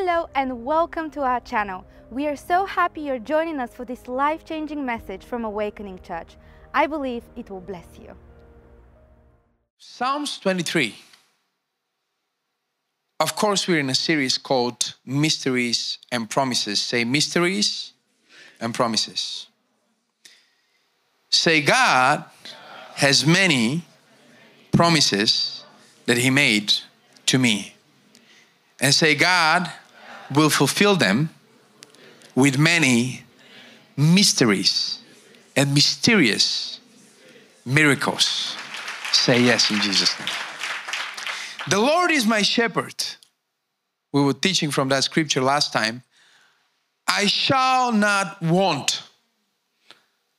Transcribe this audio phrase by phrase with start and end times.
[0.00, 1.84] Hello and welcome to our channel.
[2.08, 6.36] We are so happy you're joining us for this life changing message from Awakening Church.
[6.72, 8.14] I believe it will bless you.
[9.76, 10.94] Psalms 23.
[13.18, 16.80] Of course, we're in a series called Mysteries and Promises.
[16.80, 17.92] Say mysteries
[18.60, 19.48] and promises.
[21.28, 22.24] Say, God
[22.94, 23.82] has many
[24.70, 25.64] promises
[26.06, 26.72] that He made
[27.26, 27.74] to me.
[28.80, 29.72] And say, God
[30.34, 31.30] will fulfill them
[32.34, 33.24] with many
[33.96, 35.00] mysteries
[35.56, 36.80] and mysterious
[37.64, 38.56] miracles.
[39.12, 40.28] Say yes in Jesus' name.
[41.68, 43.04] The Lord is my shepherd.
[44.12, 46.02] We were teaching from that scripture last time.
[47.06, 49.02] I shall not want.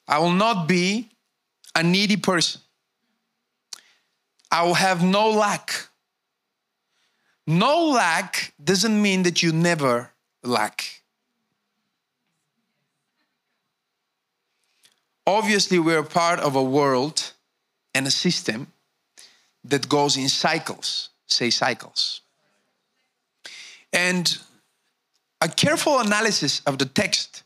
[0.08, 1.10] I will not be
[1.76, 2.62] a needy person.
[4.52, 5.89] I will have no lack.
[7.50, 10.12] No lack doesn't mean that you never
[10.44, 11.02] lack.
[15.26, 17.34] Obviously, we're part of a world
[17.96, 18.68] and a system
[19.64, 22.22] that goes in cycles, say cycles.
[23.92, 24.38] And
[25.42, 27.42] a careful analysis of the text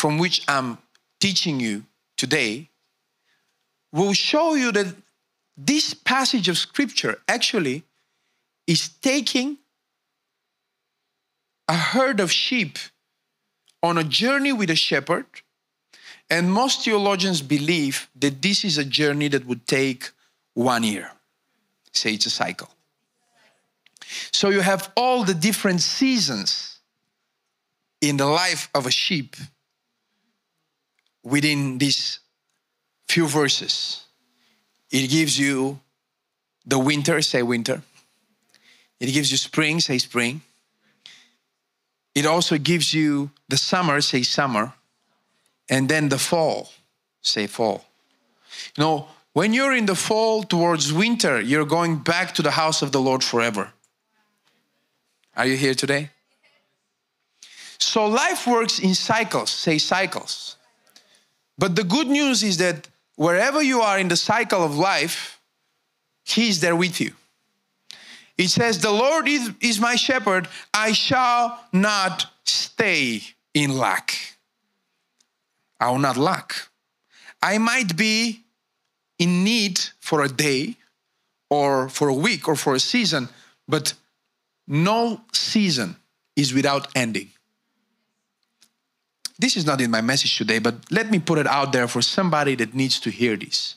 [0.00, 0.76] from which I'm
[1.20, 1.84] teaching you
[2.16, 2.68] today
[3.92, 4.92] will show you that
[5.56, 7.84] this passage of scripture actually
[8.70, 9.58] is taking
[11.66, 12.78] a herd of sheep
[13.82, 15.26] on a journey with a shepherd.
[16.30, 20.10] And most theologians believe that this is a journey that would take
[20.54, 21.10] one year.
[21.92, 22.70] Say it's a cycle.
[24.30, 26.78] So you have all the different seasons
[28.00, 29.34] in the life of a sheep
[31.24, 32.20] within these
[33.08, 34.04] few verses.
[34.92, 35.80] It gives you
[36.64, 37.82] the winter, say winter.
[39.00, 40.42] It gives you spring, say spring.
[42.14, 44.74] It also gives you the summer, say summer.
[45.68, 46.70] And then the fall,
[47.22, 47.84] say fall.
[48.76, 52.82] You know, when you're in the fall towards winter, you're going back to the house
[52.82, 53.72] of the Lord forever.
[55.36, 56.10] Are you here today?
[57.78, 60.56] So life works in cycles, say cycles.
[61.56, 65.38] But the good news is that wherever you are in the cycle of life,
[66.24, 67.12] He's there with you.
[68.40, 73.20] It says, The Lord is, is my shepherd, I shall not stay
[73.52, 74.38] in lack.
[75.78, 76.54] I will not lack.
[77.42, 78.40] I might be
[79.18, 80.76] in need for a day
[81.50, 83.28] or for a week or for a season,
[83.68, 83.92] but
[84.66, 85.96] no season
[86.34, 87.28] is without ending.
[89.38, 92.00] This is not in my message today, but let me put it out there for
[92.00, 93.74] somebody that needs to hear this.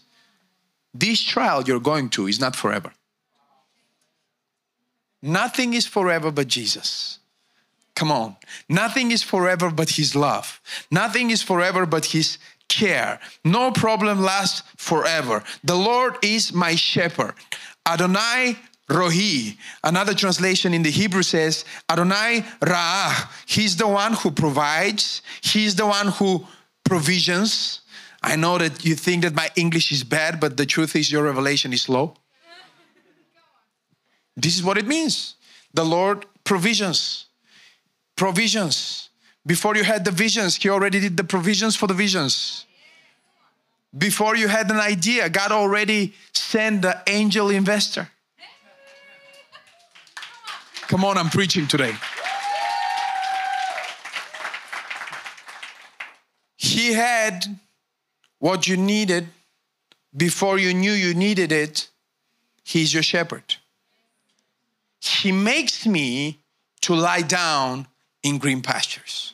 [0.94, 2.94] This trial you're going to is not forever.
[5.24, 7.20] Nothing is forever but Jesus.
[7.96, 8.36] Come on.
[8.68, 10.60] Nothing is forever but His love.
[10.92, 13.20] Nothing is forever but His care.
[13.46, 15.42] No problem lasts forever.
[15.64, 17.36] The Lord is my shepherd.
[17.88, 18.58] Adonai
[18.90, 19.58] Rohi.
[19.84, 23.30] Another translation in the Hebrew says, Adonai Ra'ah.
[23.46, 26.46] He's the one who provides, He's the one who
[26.84, 27.80] provisions.
[28.22, 31.24] I know that you think that my English is bad, but the truth is your
[31.24, 32.16] revelation is slow.
[34.36, 35.36] This is what it means.
[35.74, 37.26] The Lord provisions.
[38.16, 39.10] Provisions.
[39.46, 42.66] Before you had the visions, He already did the provisions for the visions.
[43.96, 48.10] Before you had an idea, God already sent the angel investor.
[50.88, 51.94] Come on, I'm preaching today.
[56.56, 57.46] He had
[58.40, 59.28] what you needed
[60.16, 61.90] before you knew you needed it.
[62.64, 63.56] He's your shepherd.
[65.08, 66.40] He makes me
[66.82, 67.88] to lie down
[68.24, 69.34] in green pastures.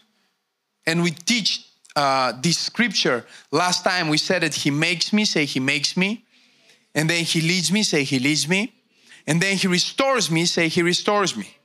[0.86, 1.66] And we teach
[1.96, 3.26] uh, this scripture.
[3.52, 6.26] Last time we said that He makes me, say He makes me.
[6.96, 8.74] And then He leads me, say He leads me.
[9.28, 11.56] And then He restores me, say He restores me.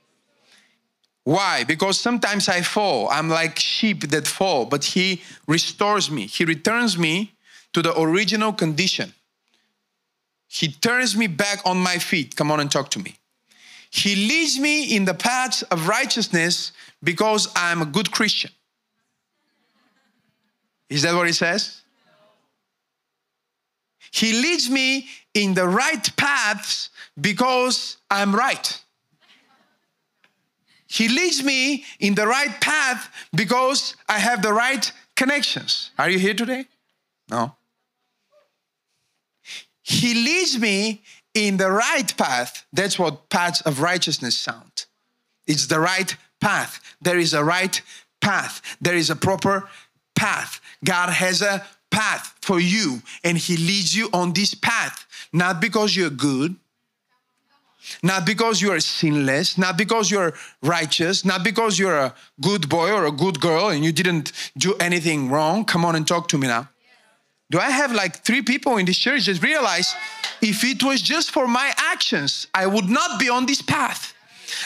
[1.23, 1.63] Why?
[1.63, 3.09] Because sometimes I fall.
[3.09, 6.27] I'm like sheep that fall, but He restores me.
[6.27, 7.33] He returns me
[7.73, 9.13] to the original condition.
[10.47, 12.35] He turns me back on my feet.
[12.35, 13.17] Come on and talk to me.
[13.95, 18.51] He leads me in the paths of righteousness because I'm a good Christian.
[20.89, 21.81] Is that what he says?
[24.11, 26.89] He leads me in the right paths
[27.21, 28.81] because I'm right.
[30.87, 35.91] He leads me in the right path because I have the right connections.
[35.97, 36.65] Are you here today?
[37.29, 37.55] No.
[39.83, 41.01] He leads me
[41.35, 42.65] in the right path.
[42.73, 44.85] That's what paths of righteousness sound.
[45.45, 46.79] It's the right path.
[47.01, 47.79] There is a right
[48.21, 48.61] path.
[48.81, 49.69] There is a proper
[50.15, 50.59] path.
[50.83, 55.95] God has a path for you, and He leads you on this path, not because
[55.95, 56.55] you're good,
[58.01, 60.33] not because you are sinless, not because you're
[60.63, 64.73] righteous, not because you're a good boy or a good girl and you didn't do
[64.79, 65.65] anything wrong.
[65.65, 66.67] Come on and talk to me now.
[67.51, 69.95] Do I have like three people in this church that realize
[70.41, 74.13] if it was just for my actions, I would not be on this path.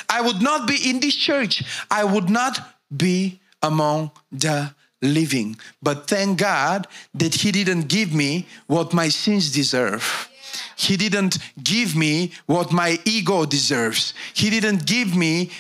[0.07, 1.63] I would not be in this church.
[1.91, 2.59] I would not
[2.95, 5.57] be among the living.
[5.81, 10.29] But thank God that He didn't give me what my sins deserve.
[10.75, 14.13] He didn't give me what my ego deserves.
[14.33, 15.51] He didn't give me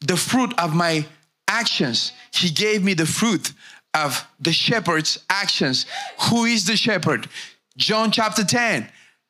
[0.00, 1.06] the fruit of my
[1.48, 2.12] actions.
[2.32, 3.52] He gave me the fruit
[3.94, 5.86] of the shepherd's actions.
[6.28, 7.28] Who is the shepherd?
[7.76, 8.88] John chapter 10.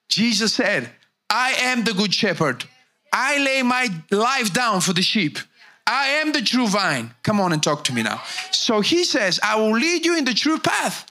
[0.08, 0.90] Jesus said,
[1.30, 2.64] I am the good shepherd.
[3.12, 5.38] I lay my life down for the sheep.
[5.86, 7.14] I am the true vine.
[7.22, 8.22] Come on and talk to me now.
[8.50, 11.06] So he says, I will lead you in the true path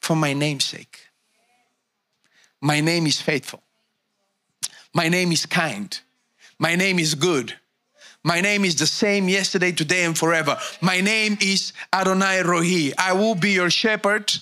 [0.00, 0.98] for my name's sake.
[2.60, 3.62] My name is faithful.
[4.94, 5.98] My name is kind.
[6.58, 7.56] My name is good.
[8.24, 10.56] My name is the same yesterday, today, and forever.
[10.80, 12.92] My name is Adonai Rohi.
[12.96, 14.32] I will be your shepherd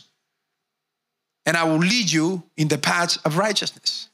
[1.46, 4.08] and I will lead you in the paths of righteousness.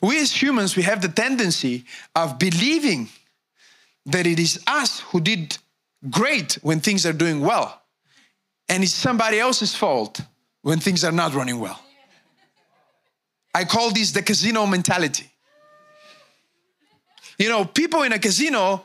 [0.00, 1.84] We as humans, we have the tendency
[2.14, 3.08] of believing
[4.06, 5.58] that it is us who did
[6.10, 7.82] great when things are doing well,
[8.68, 10.20] and it's somebody else's fault
[10.62, 11.80] when things are not running well.
[13.54, 15.30] I call this the casino mentality.
[17.38, 18.84] You know, people in a casino,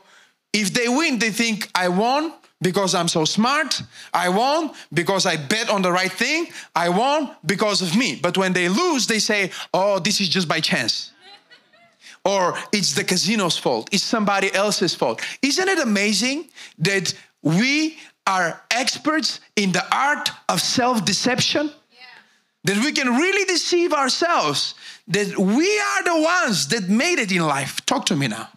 [0.52, 3.82] if they win, they think, I won because I'm so smart.
[4.12, 6.46] I won because I bet on the right thing.
[6.74, 8.16] I won because of me.
[8.16, 11.10] But when they lose, they say, oh, this is just by chance.
[12.24, 13.88] or it's the casino's fault.
[13.92, 15.20] It's somebody else's fault.
[15.42, 16.48] Isn't it amazing
[16.78, 17.12] that
[17.42, 21.70] we are experts in the art of self deception?
[22.64, 24.74] that we can really deceive ourselves
[25.08, 27.84] that we are the ones that made it in life.
[27.86, 28.48] Talk to me now.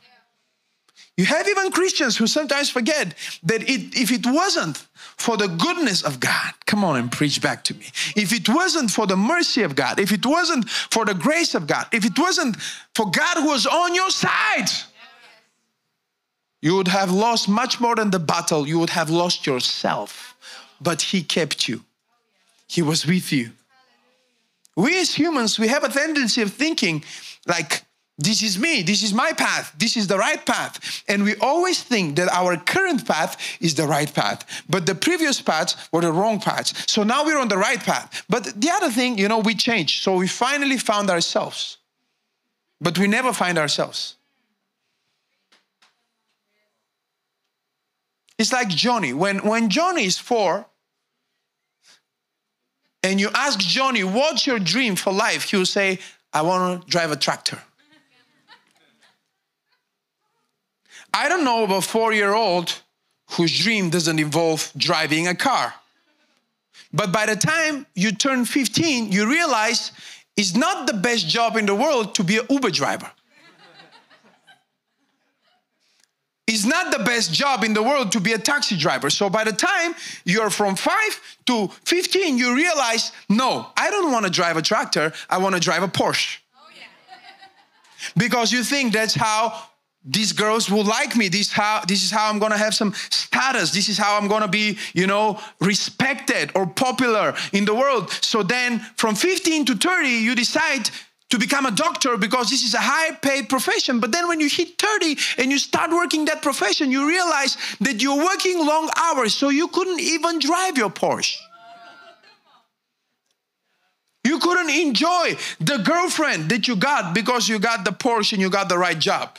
[1.17, 4.85] You have even Christians who sometimes forget that it, if it wasn't
[5.17, 7.87] for the goodness of God, come on and preach back to me.
[8.15, 11.65] If it wasn't for the mercy of God, if it wasn't for the grace of
[11.65, 12.61] God, if it wasn't
[12.93, 14.69] for God who was on your side,
[16.61, 18.67] you would have lost much more than the battle.
[18.67, 20.35] You would have lost yourself.
[20.79, 21.83] But He kept you,
[22.67, 23.51] He was with you.
[24.77, 27.03] We as humans, we have a tendency of thinking
[27.47, 27.83] like,
[28.19, 31.03] this is me, this is my path, this is the right path.
[31.07, 35.41] And we always think that our current path is the right path, but the previous
[35.41, 36.73] paths were the wrong paths.
[36.91, 38.23] So now we're on the right path.
[38.29, 40.03] But the other thing, you know, we changed.
[40.03, 41.77] So we finally found ourselves,
[42.79, 44.15] but we never find ourselves.
[48.37, 49.13] It's like Johnny.
[49.13, 50.67] When, when Johnny is four,
[53.07, 55.43] and you ask Johnny, what's your dream for life?
[55.43, 55.99] He will say,
[56.33, 57.57] I want to drive a tractor.
[61.13, 62.81] I don't know of a four year old
[63.31, 65.73] whose dream doesn't involve driving a car.
[66.93, 69.93] But by the time you turn 15, you realize
[70.35, 73.09] it's not the best job in the world to be an Uber driver.
[76.47, 79.09] It's not the best job in the world to be a taxi driver.
[79.09, 84.25] So by the time you're from 5 to 15, you realize, no, I don't want
[84.25, 86.37] to drive a tractor, I want to drive a Porsche.
[86.55, 86.83] Oh, yeah.
[88.15, 89.61] because you think that's how
[90.07, 92.93] these girls will like me this how this is how i'm going to have some
[93.09, 97.75] status this is how i'm going to be you know respected or popular in the
[97.75, 100.89] world so then from 15 to 30 you decide
[101.29, 103.99] to become a doctor because this is a high paid profession.
[103.99, 108.01] But then when you hit 30 and you start working that profession, you realize that
[108.01, 111.37] you're working long hours, so you couldn't even drive your Porsche.
[114.23, 118.49] You couldn't enjoy the girlfriend that you got because you got the Porsche and you
[118.49, 119.37] got the right job.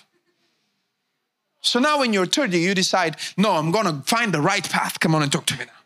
[1.61, 4.99] So now when you're 30, you decide, no, I'm gonna find the right path.
[5.01, 5.78] Come on and talk to me now.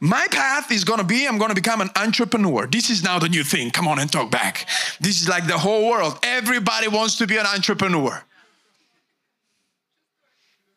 [0.00, 2.66] My path is going to be I'm going to become an entrepreneur.
[2.66, 3.70] This is now the new thing.
[3.70, 4.66] Come on and talk back.
[5.00, 6.18] This is like the whole world.
[6.22, 8.22] Everybody wants to be an entrepreneur.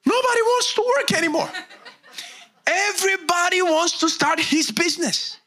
[0.05, 1.49] Nobody wants to work anymore.
[2.65, 5.38] Everybody wants to start his business.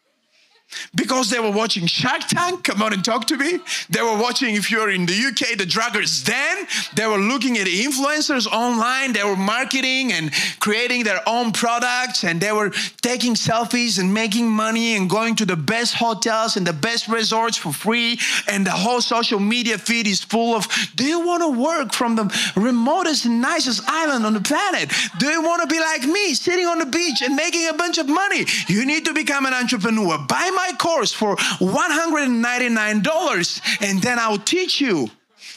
[0.95, 2.65] Because they were watching Shark Tank.
[2.65, 3.59] Come on and talk to me.
[3.91, 6.67] They were watching, if you're in the UK, the Dragons' Den.
[6.95, 9.13] They were looking at influencers online.
[9.13, 12.25] They were marketing and creating their own products.
[12.25, 12.71] And they were
[13.03, 17.57] taking selfies and making money and going to the best hotels and the best resorts
[17.57, 18.19] for free.
[18.49, 22.17] And the whole social media feed is full of do you want to work from
[22.17, 24.93] the remotest nicest island on the planet?
[25.19, 27.99] Do you want to be like me, sitting on the beach and making a bunch
[27.99, 28.45] of money?
[28.69, 30.19] You need to become an entrepreneur.
[30.19, 35.11] Buy my my course for $199 and then I'll teach you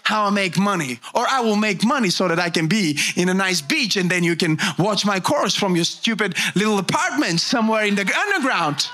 [0.03, 0.99] how I make money.
[1.13, 4.09] Or I will make money so that I can be in a nice beach and
[4.09, 8.89] then you can watch my course from your stupid little apartment somewhere in the underground.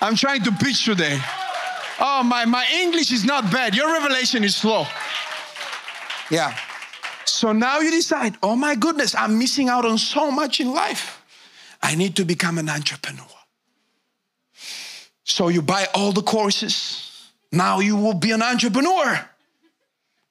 [0.00, 1.20] I'm trying to pitch today.
[2.00, 3.76] Oh, my, my English is not bad.
[3.76, 4.86] Your revelation is slow.
[6.28, 6.56] Yeah.
[7.24, 11.21] So now you decide, oh my goodness, I'm missing out on so much in life.
[11.82, 13.26] I need to become an entrepreneur.
[15.24, 17.30] So you buy all the courses.
[17.50, 19.28] Now you will be an entrepreneur.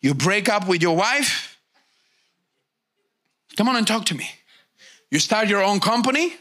[0.01, 1.60] You break up with your wife.
[3.58, 4.29] Come on and talk to me.
[5.12, 6.34] You start your own company.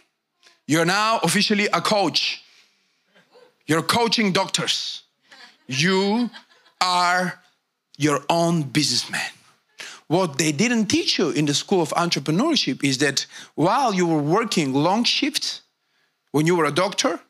[0.66, 2.42] You're now officially a coach.
[3.66, 5.02] You're coaching doctors.
[5.66, 6.30] You
[6.80, 7.40] are
[7.98, 9.30] your own businessman.
[10.10, 14.20] What they didn't teach you in the school of entrepreneurship is that while you were
[14.20, 15.62] working long shifts,
[16.32, 17.20] when you were a doctor,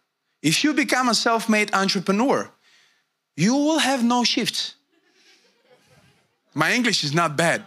[0.41, 2.51] if you become a self made entrepreneur,
[3.37, 4.77] you will have no shifts.
[6.55, 7.67] My English is not bad,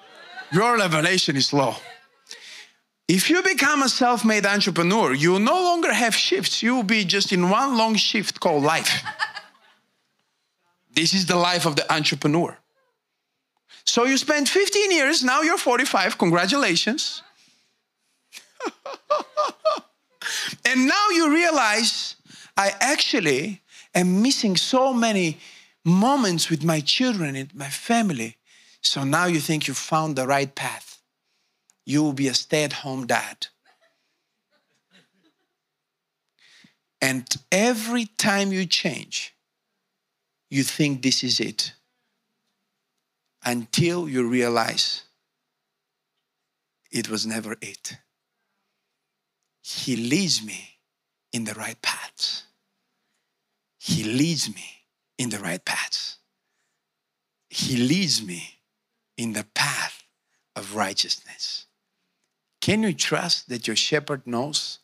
[0.51, 1.75] your revelation is low.
[3.07, 6.63] If you become a self made entrepreneur, you no longer have shifts.
[6.63, 9.03] You will be just in one long shift called life.
[10.95, 12.57] this is the life of the entrepreneur.
[13.85, 17.21] So you spent 15 years, now you're 45, congratulations.
[20.65, 22.15] and now you realize
[22.55, 23.61] I actually
[23.93, 25.37] am missing so many
[25.83, 28.37] moments with my children and my family.
[28.81, 31.01] So now you think you found the right path.
[31.85, 33.47] You will be a stay at home dad.
[37.01, 39.35] And every time you change,
[40.49, 41.73] you think this is it
[43.45, 45.03] until you realize
[46.91, 47.97] it was never it.
[49.61, 50.77] He leads me
[51.31, 52.43] in the right paths.
[53.79, 54.85] He leads me
[55.17, 56.17] in the right paths.
[57.49, 58.59] He leads me
[59.17, 60.03] in the path
[60.55, 61.65] of righteousness.
[62.61, 64.79] Can you trust that your shepherd knows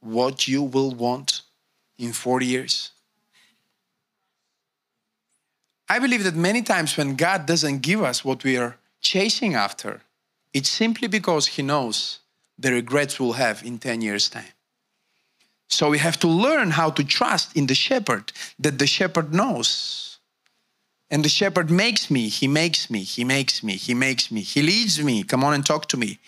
[0.00, 1.42] what you will want
[1.98, 2.90] in 40 years?
[5.90, 10.02] I believe that many times when God doesn't give us what we are chasing after,
[10.54, 12.20] it's simply because He knows
[12.56, 14.54] the regrets we'll have in 10 years' time.
[15.66, 18.30] So we have to learn how to trust in the shepherd,
[18.60, 20.18] that the shepherd knows.
[21.10, 24.62] And the shepherd makes me, he makes me, he makes me, he makes me, he
[24.62, 25.24] leads me.
[25.24, 26.20] Come on and talk to me.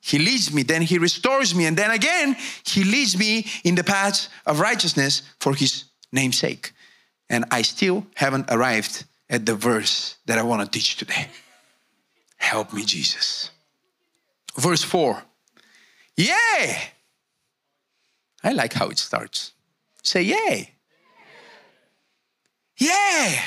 [0.00, 3.82] He leads me, then he restores me, and then again, he leads me in the
[3.82, 6.72] paths of righteousness for his name's sake
[7.30, 11.28] and I still haven't arrived at the verse that I want to teach today.
[12.36, 13.50] Help me, Jesus.
[14.58, 15.22] Verse 4.
[16.16, 16.76] Yay!
[18.42, 19.52] I like how it starts.
[20.02, 20.74] Say, Yay!
[22.78, 23.38] Yay!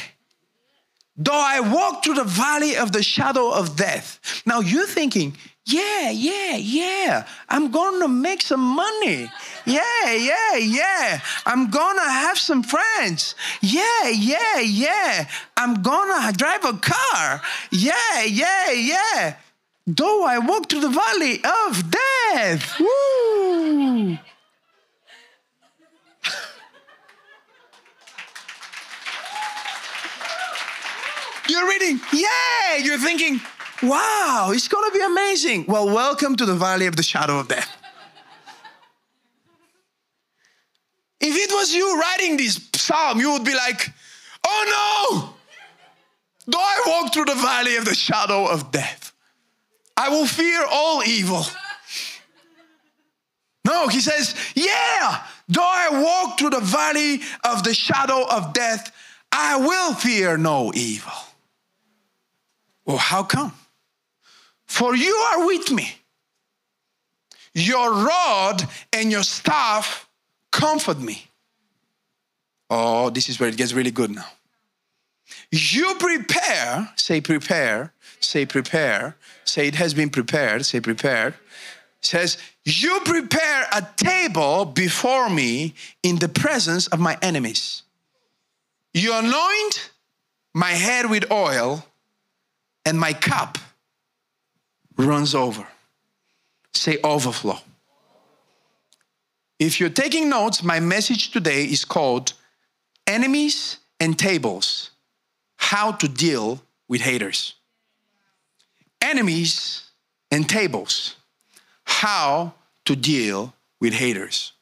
[1.17, 4.41] Though I walk through the valley of the shadow of death.
[4.45, 7.25] Now you're thinking, yeah, yeah, yeah.
[7.47, 9.31] I'm gonna make some money.
[9.65, 11.21] Yeah, yeah, yeah.
[11.45, 13.35] I'm gonna have some friends.
[13.61, 15.27] Yeah, yeah, yeah.
[15.55, 17.41] I'm gonna drive a car.
[17.71, 19.35] Yeah, yeah, yeah.
[19.87, 22.79] Though I walk through the valley of death.
[22.79, 24.17] Woo!
[31.49, 33.41] You're reading, yeah, you're thinking,
[33.83, 35.65] Wow, it's going to be amazing.
[35.67, 37.69] Well, welcome to the valley of the shadow of death.
[41.19, 43.91] If it was you writing this psalm, you would be like,
[44.47, 45.33] oh no,
[46.47, 49.11] though I walk through the valley of the shadow of death,
[49.97, 51.43] I will fear all evil.
[53.65, 58.93] No, he says, yeah, though I walk through the valley of the shadow of death,
[59.29, 61.11] I will fear no evil.
[62.85, 63.51] Well, how come?
[64.73, 65.87] For you are with me.
[67.53, 70.09] Your rod and your staff
[70.51, 71.27] comfort me.
[72.71, 74.25] Oh, this is where it gets really good now.
[75.51, 79.15] You prepare, say prepare, say prepare,
[79.45, 81.35] say it has been prepared, say prepared.
[82.01, 87.83] says, You prepare a table before me in the presence of my enemies.
[88.91, 89.91] You anoint
[90.55, 91.85] my head with oil,
[92.87, 93.59] and my cup
[94.97, 95.67] runs over.
[96.73, 97.59] Say overflow.
[99.59, 102.33] If you're taking notes, my message today is called
[103.07, 104.91] Enemies and Tables
[105.55, 107.55] How to Deal with Haters.
[109.01, 109.91] Enemies
[110.31, 111.15] and Tables
[111.85, 112.53] How
[112.85, 114.53] to Deal with Haters.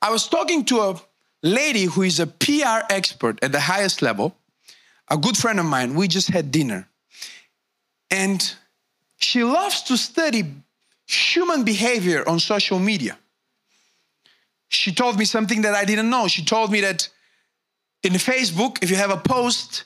[0.00, 1.00] I was talking to a
[1.42, 4.36] lady who is a PR expert at the highest level,
[5.08, 5.94] a good friend of mine.
[5.94, 6.88] We just had dinner.
[8.10, 8.54] And
[9.18, 10.44] she loves to study
[11.06, 13.18] human behavior on social media.
[14.68, 16.28] She told me something that I didn't know.
[16.28, 17.08] She told me that
[18.02, 19.84] in Facebook, if you have a post,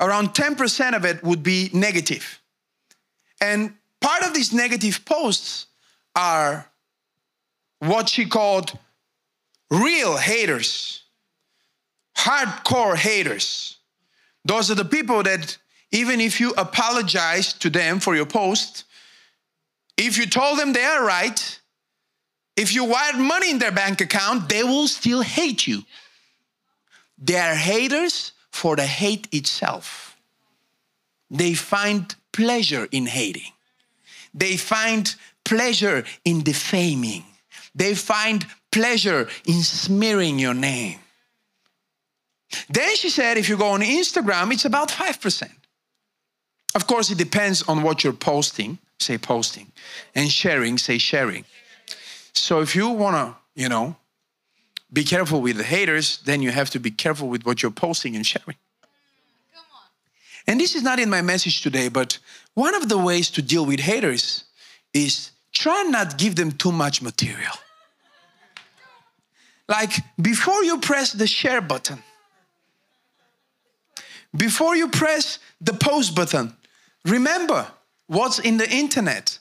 [0.00, 2.40] around 10% of it would be negative.
[3.40, 5.66] And part of these negative posts
[6.14, 6.70] are
[7.80, 8.78] what she called
[9.70, 11.02] real haters,
[12.16, 13.76] hardcore haters.
[14.44, 15.58] Those are the people that,
[15.92, 18.84] even if you apologize to them for your post,
[19.96, 21.60] if you told them they are right,
[22.56, 25.82] if you wired money in their bank account, they will still hate you.
[27.18, 30.16] They are haters for the hate itself.
[31.30, 33.52] They find pleasure in hating.
[34.34, 35.14] They find
[35.44, 37.24] pleasure in defaming.
[37.74, 40.98] They find pleasure in smearing your name.
[42.68, 45.50] Then she said, if you go on Instagram, it's about 5%.
[46.76, 49.72] Of course, it depends on what you're posting, say posting,
[50.14, 51.46] and sharing, say sharing.
[52.34, 53.96] So if you want to, you know,
[54.92, 58.14] be careful with the haters, then you have to be careful with what you're posting
[58.14, 58.58] and sharing.
[60.46, 62.18] And this is not in my message today, but
[62.52, 64.44] one of the ways to deal with haters
[64.92, 67.56] is try not give them too much material.
[69.66, 72.02] Like before you press the share button,
[74.36, 76.54] before you press the post button,
[77.06, 77.66] remember
[78.06, 79.38] what's in the internet.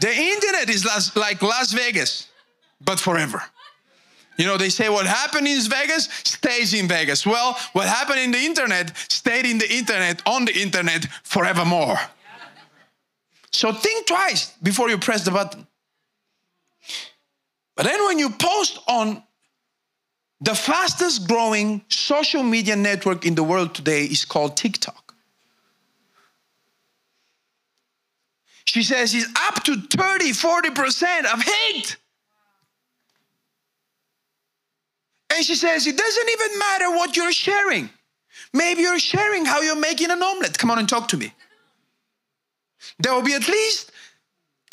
[0.00, 0.84] The internet is
[1.16, 2.28] like Las Vegas,
[2.80, 3.42] but forever.
[4.36, 7.24] You know, they say what happened in Vegas stays in Vegas.
[7.24, 11.98] Well, what happened in the internet stayed in the internet, on the internet forevermore.
[13.52, 15.66] So think twice before you press the button.
[17.76, 19.22] But then when you post on
[20.44, 25.14] the fastest growing social media network in the world today is called TikTok.
[28.66, 31.96] She says it's up to 30, 40% of hate.
[35.34, 37.88] And she says it doesn't even matter what you're sharing.
[38.52, 40.58] Maybe you're sharing how you're making an omelet.
[40.58, 41.32] Come on and talk to me.
[42.98, 43.92] There will be at least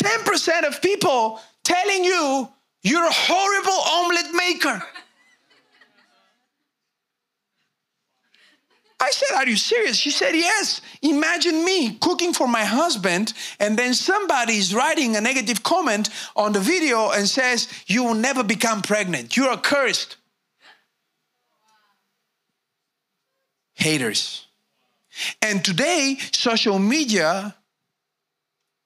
[0.04, 2.50] 10% of people telling you
[2.84, 4.84] you're a horrible omelet maker.
[9.02, 9.98] I said, Are you serious?
[9.98, 10.80] She said, Yes.
[11.02, 16.54] Imagine me cooking for my husband, and then somebody is writing a negative comment on
[16.54, 19.36] the video and says, You will never become pregnant.
[19.36, 20.18] You're cursed.
[23.74, 24.46] Haters.
[25.42, 27.56] And today, social media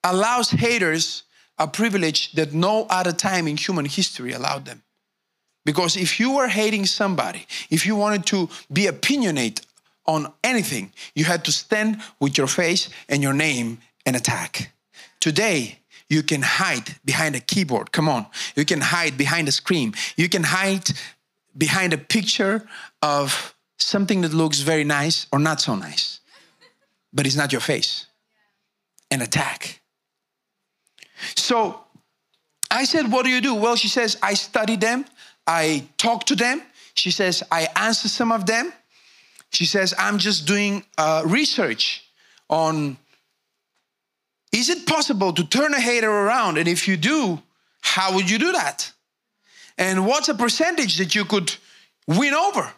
[0.04, 1.24] allows haters
[1.58, 4.82] a privilege that no other time in human history allowed them.
[5.66, 9.62] Because if you were hating somebody, if you wanted to be opinionate
[10.08, 14.72] on anything, you had to stand with your face and your name and attack.
[15.20, 17.92] Today, you can hide behind a keyboard.
[17.92, 18.28] Come on.
[18.56, 19.94] You can hide behind a screen.
[20.16, 20.92] You can hide
[21.58, 22.68] behind a picture
[23.02, 26.20] of something that looks very nice or not so nice,
[27.12, 28.06] but it's not your face.
[29.12, 29.82] And attack.
[31.36, 31.80] So
[32.72, 33.56] I said, What do you do?
[33.56, 35.06] Well, she says, I study them,
[35.48, 36.62] I talk to them.
[36.96, 38.74] She says, I answer some of them.
[39.56, 42.04] She says, I'm just doing uh, research
[42.50, 42.98] on
[44.52, 46.58] is it possible to turn a hater around?
[46.58, 47.42] And if you do,
[47.80, 48.92] how would you do that?
[49.78, 51.56] And what's a percentage that you could
[52.06, 52.70] win over?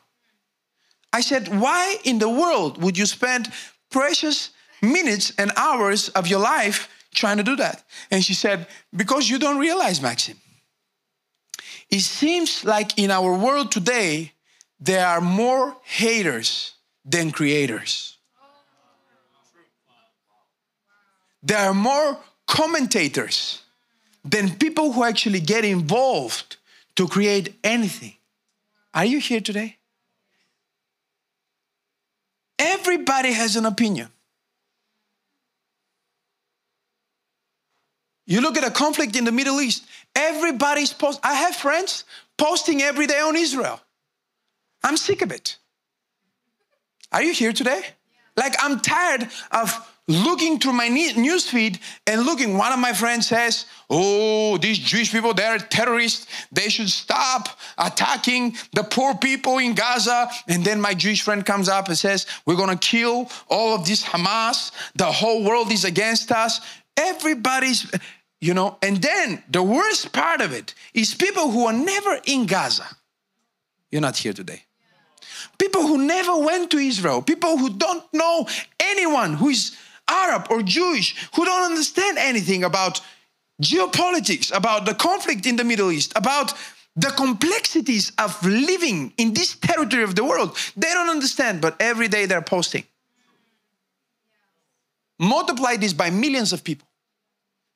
[1.11, 3.51] I said, Why in the world would you spend
[3.89, 7.83] precious minutes and hours of your life trying to do that?
[8.11, 10.35] And she said, Because you don't realize, Maksim.
[11.89, 14.33] It seems like in our world today,
[14.79, 18.17] there are more haters than creators.
[21.41, 23.61] There are more commentators
[24.23, 26.57] than people who actually get involved
[26.95, 28.15] to create anything.
[28.93, 29.77] Are you here today?
[32.59, 34.09] Everybody has an opinion.
[38.25, 41.19] You look at a conflict in the Middle East, everybody's post.
[41.23, 42.03] I have friends
[42.37, 43.79] posting every day on Israel.
[44.83, 45.57] I'm sick of it.
[47.11, 47.81] Are you here today?
[48.35, 49.73] Like, I'm tired of
[50.07, 52.57] looking through my news feed and looking.
[52.57, 56.27] One of my friends says, Oh, these Jewish people, they're terrorists.
[56.51, 60.29] They should stop attacking the poor people in Gaza.
[60.47, 63.85] And then my Jewish friend comes up and says, We're going to kill all of
[63.85, 64.71] this Hamas.
[64.95, 66.61] The whole world is against us.
[66.95, 67.91] Everybody's,
[68.39, 72.45] you know, and then the worst part of it is people who are never in
[72.45, 72.87] Gaza.
[73.91, 74.63] You're not here today.
[75.57, 78.47] People who never went to Israel, people who don't know
[78.79, 79.75] anyone who is
[80.07, 83.01] Arab or Jewish, who don't understand anything about
[83.61, 86.53] geopolitics, about the conflict in the Middle East, about
[86.95, 90.57] the complexities of living in this territory of the world.
[90.75, 92.83] They don't understand, but every day they're posting.
[95.19, 96.87] Multiply this by millions of people.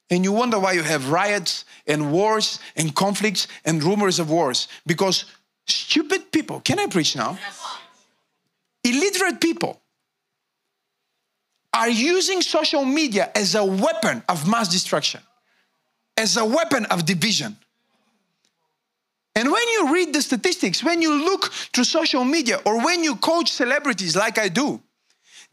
[0.09, 4.67] And you wonder why you have riots and wars and conflicts and rumors of wars.
[4.85, 5.25] Because
[5.67, 7.37] stupid people, can I preach now?
[8.83, 9.79] Illiterate people
[11.73, 15.21] are using social media as a weapon of mass destruction,
[16.17, 17.55] as a weapon of division.
[19.35, 23.15] And when you read the statistics, when you look through social media, or when you
[23.15, 24.81] coach celebrities like I do,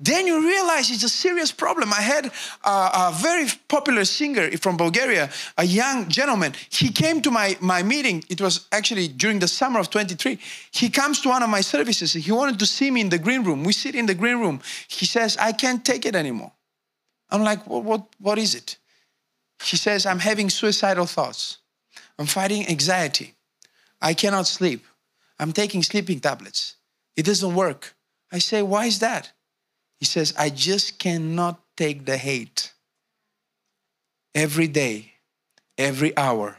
[0.00, 1.92] then you realize it's a serious problem.
[1.92, 2.26] I had
[2.64, 6.54] a, a, very popular singer from Bulgaria, a young gentleman.
[6.70, 8.22] He came to my, my meeting.
[8.28, 10.38] It was actually during the summer of 23.
[10.70, 12.12] He comes to one of my services.
[12.12, 13.64] He wanted to see me in the green room.
[13.64, 14.61] We sit in the green room.
[14.87, 16.52] He says, I can't take it anymore.
[17.30, 18.78] I'm like, what, what, what is it?
[19.64, 21.58] He says, I'm having suicidal thoughts.
[22.20, 23.34] I'm fighting anxiety.
[24.00, 24.84] I cannot sleep.
[25.40, 26.76] I'm taking sleeping tablets.
[27.16, 27.96] It doesn't work.
[28.30, 29.32] I say, why is that?
[29.98, 32.72] He says, I just cannot take the hate.
[34.34, 35.14] Every day,
[35.76, 36.58] every hour,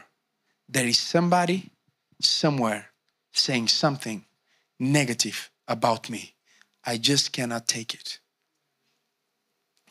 [0.68, 1.70] there is somebody
[2.20, 2.90] somewhere
[3.32, 4.24] saying something
[4.78, 6.34] negative about me.
[6.84, 8.18] I just cannot take it.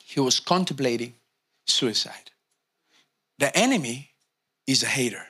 [0.03, 1.13] He was contemplating
[1.65, 2.31] suicide.
[3.37, 4.11] The enemy
[4.67, 5.25] is a hater.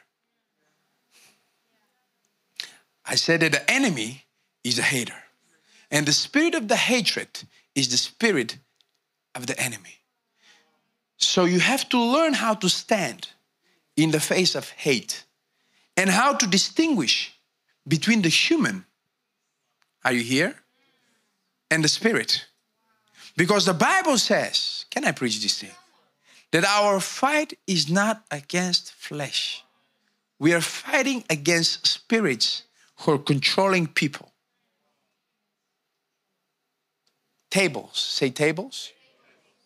[3.05, 4.25] I said that the enemy
[4.63, 5.15] is a hater.
[5.91, 7.29] And the spirit of the hatred
[7.79, 8.57] is the spirit
[9.35, 9.95] of the enemy.
[11.17, 13.29] So you have to learn how to stand
[13.95, 15.25] in the face of hate
[15.97, 17.33] and how to distinguish
[17.87, 18.85] between the human,
[20.05, 20.55] are you here?
[21.71, 22.45] And the spirit.
[23.35, 25.75] Because the Bible says, can I preach this thing?
[26.51, 29.63] That our fight is not against flesh.
[30.39, 32.63] We are fighting against spirits
[32.99, 34.31] who are controlling people.
[37.49, 38.91] Tables, say tables,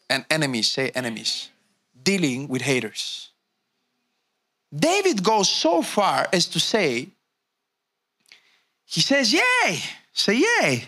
[0.10, 1.50] and enemies, say enemies,
[2.04, 3.30] dealing with haters.
[4.74, 7.10] David goes so far as to say,
[8.86, 9.80] he says, Yay,
[10.14, 10.86] say yay.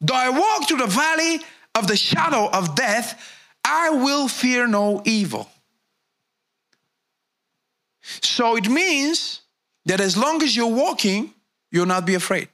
[0.00, 1.40] Though I walk through the valley
[1.74, 3.20] of the shadow of death,
[3.64, 5.48] I will fear no evil.
[8.02, 9.40] So it means
[9.86, 11.32] that as long as you're walking,
[11.70, 12.48] you'll not be afraid.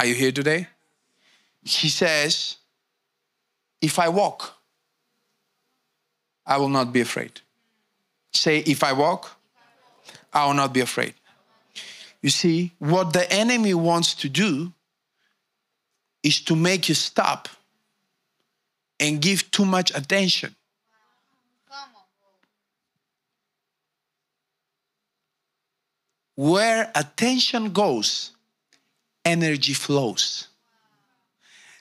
[0.00, 0.66] Are you here today?
[1.62, 2.56] He says,
[3.82, 4.54] If I walk,
[6.46, 7.42] I will not be afraid.
[8.32, 9.36] Say, If I walk,
[10.32, 11.12] I will not be afraid.
[12.22, 14.72] You see, what the enemy wants to do
[16.22, 17.50] is to make you stop
[18.98, 20.56] and give too much attention.
[26.36, 28.32] Where attention goes,
[29.24, 30.48] energy flows.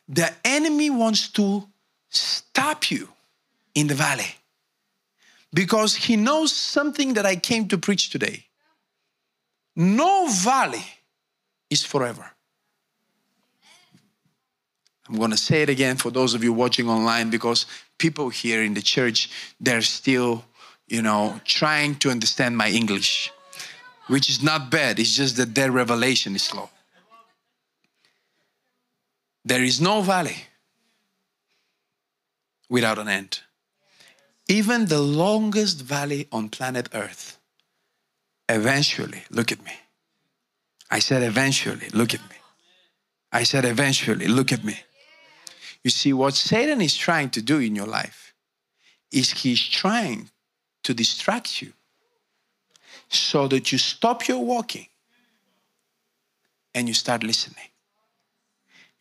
[0.08, 1.67] The enemy wants to
[2.10, 3.10] stop you
[3.75, 4.36] in the valley
[5.54, 8.45] because he knows something that I came to preach today.
[9.75, 10.86] No valley
[11.69, 12.32] is forever.
[15.08, 17.65] I'm going to say it again for those of you watching online because
[17.97, 20.45] people here in the church, they're still,
[20.88, 23.32] you know, trying to understand my English,
[24.08, 24.99] which is not bad.
[24.99, 26.69] It's just that their revelation is slow.
[29.45, 30.43] There is no valley
[32.69, 33.41] without an end.
[34.47, 37.38] Even the longest valley on planet Earth,
[38.47, 39.73] eventually, look at me.
[40.91, 42.36] I said, eventually, look at me.
[43.32, 44.80] I said, eventually, look at me.
[45.84, 48.34] You see, what Satan is trying to do in your life
[49.12, 50.30] is he's trying
[50.84, 51.73] to distract you
[53.08, 54.88] so that you stop your walking
[56.73, 57.69] and you start listening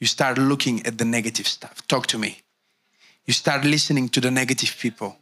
[0.01, 1.87] you start looking at the negative stuff.
[1.89, 2.43] Talk to me.
[3.27, 5.15] you start listening to the negative people.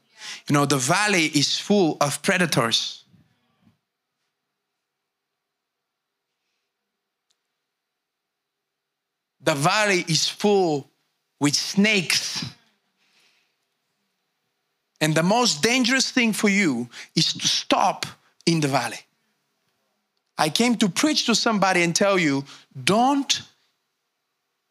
[0.49, 3.05] You know, the valley is full of predators.
[9.41, 10.89] The valley is full
[11.41, 12.45] with snakes.
[15.01, 18.07] And the most dangerous thing for you is to stop
[18.47, 19.01] in the valley.
[20.39, 22.45] I came to preach to somebody and tell you
[22.85, 23.43] don't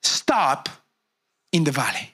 [0.05, 0.69] stop
[1.51, 2.11] in the valley.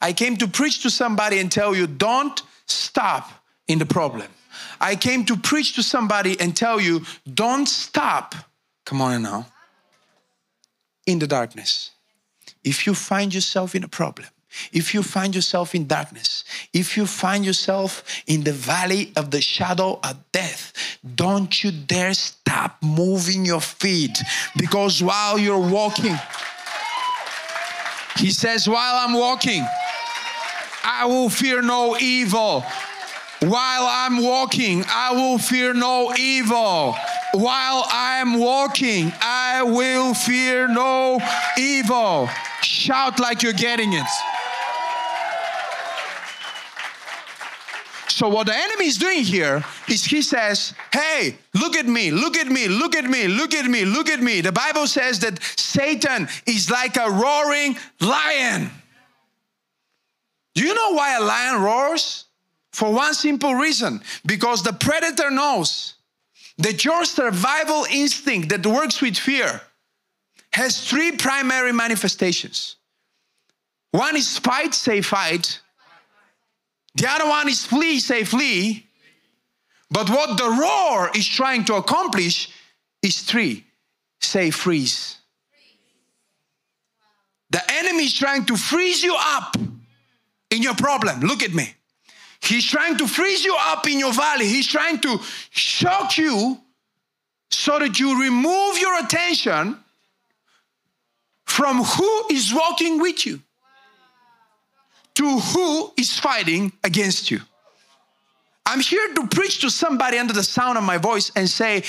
[0.00, 3.30] I came to preach to somebody and tell you don't stop
[3.68, 4.28] in the problem.
[4.80, 8.34] I came to preach to somebody and tell you don't stop,
[8.84, 9.46] come on now,
[11.06, 11.90] in the darkness.
[12.62, 14.28] If you find yourself in a problem,
[14.72, 19.40] if you find yourself in darkness, if you find yourself in the valley of the
[19.40, 20.72] shadow of death,
[21.14, 24.18] don't you dare stop moving your feet
[24.56, 26.16] because while you're walking,
[28.18, 29.64] he says, While I'm walking,
[30.84, 32.64] I will fear no evil.
[33.40, 36.96] While I'm walking, I will fear no evil.
[37.32, 41.20] While I'm walking, I will fear no
[41.58, 42.30] evil.
[42.62, 44.06] Shout like you're getting it.
[48.16, 52.38] So, what the enemy is doing here is he says, Hey, look at me, look
[52.38, 54.40] at me, look at me, look at me, look at me.
[54.40, 58.70] The Bible says that Satan is like a roaring lion.
[60.54, 62.24] Do you know why a lion roars?
[62.72, 65.96] For one simple reason because the predator knows
[66.56, 69.60] that your survival instinct that works with fear
[70.54, 72.76] has three primary manifestations.
[73.90, 75.60] One is fight, say fight.
[76.96, 78.86] The other one is flee, say flee.
[79.90, 82.48] But what the roar is trying to accomplish
[83.02, 83.64] is three
[84.20, 85.18] say freeze.
[87.50, 89.56] The enemy is trying to freeze you up
[90.50, 91.20] in your problem.
[91.20, 91.72] Look at me.
[92.40, 94.46] He's trying to freeze you up in your valley.
[94.46, 96.60] He's trying to shock you
[97.50, 99.78] so that you remove your attention
[101.44, 103.40] from who is walking with you
[105.16, 107.40] to who is fighting against you.
[108.64, 111.82] I'm here to preach to somebody under the sound of my voice and say,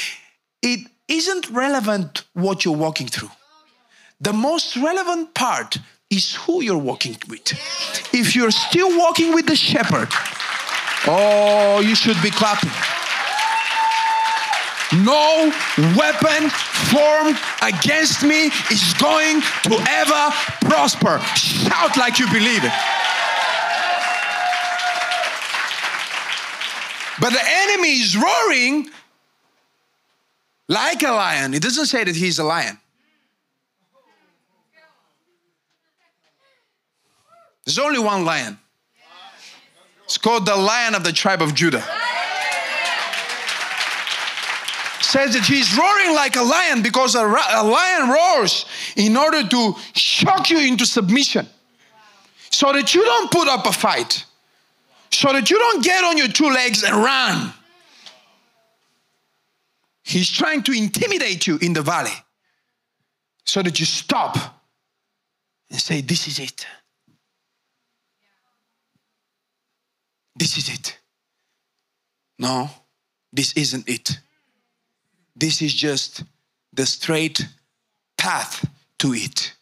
[0.62, 3.32] it isn't relevant what you're walking through.
[4.22, 5.78] The most relevant part
[6.10, 7.52] is who you're walking with.
[8.14, 10.08] If you're still walking with the shepherd,
[11.08, 12.72] oh, you should be clapping.
[15.04, 15.52] No
[15.98, 16.50] weapon
[16.90, 21.20] formed against me is going to ever prosper.
[21.36, 22.97] Shout like you believe it.
[27.20, 28.90] But the enemy is roaring
[30.68, 31.54] like a lion.
[31.54, 32.78] It doesn't say that he's a lion.
[37.66, 38.58] There's only one lion.
[40.06, 41.84] It's called the lion of the tribe of Judah.
[45.02, 49.76] Says that he's roaring like a lion because a, a lion roars in order to
[49.94, 51.48] shock you into submission
[52.50, 54.26] so that you don't put up a fight
[55.12, 57.54] so that you don't get on your two legs and run.
[60.04, 62.14] He's trying to intimidate you in the valley
[63.44, 64.38] so that you stop
[65.70, 66.66] and say, This is it.
[70.36, 70.98] This is it.
[72.40, 72.70] No,
[73.34, 74.20] this isn't it.
[75.36, 76.24] This is just
[76.74, 77.46] the straight
[78.18, 78.68] path
[79.00, 79.54] to it.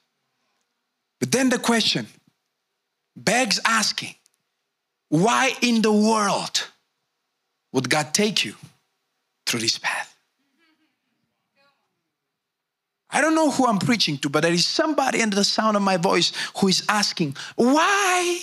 [1.20, 2.08] But then the question
[3.16, 4.16] begs asking
[5.10, 6.68] why in the world
[7.72, 8.56] would God take you
[9.46, 10.16] through this path?
[13.10, 15.84] I don't know who I'm preaching to, but there is somebody under the sound of
[15.84, 18.42] my voice who is asking, why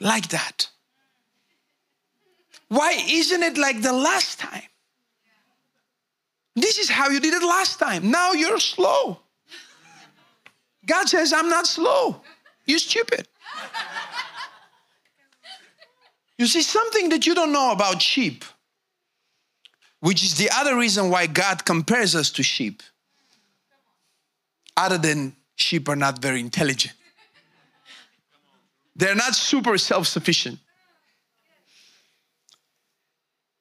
[0.00, 0.68] like that?
[2.68, 4.62] Why isn't it like the last time?
[6.54, 8.10] This is how you did it last time.
[8.10, 9.20] Now you're slow.
[10.86, 12.22] God says, I'm not slow.
[12.64, 13.28] You're stupid.
[16.38, 18.44] You see, something that you don't know about sheep,
[20.00, 22.82] which is the other reason why God compares us to sheep,
[24.76, 26.94] other than sheep are not very intelligent.
[28.94, 30.58] They're not super self sufficient.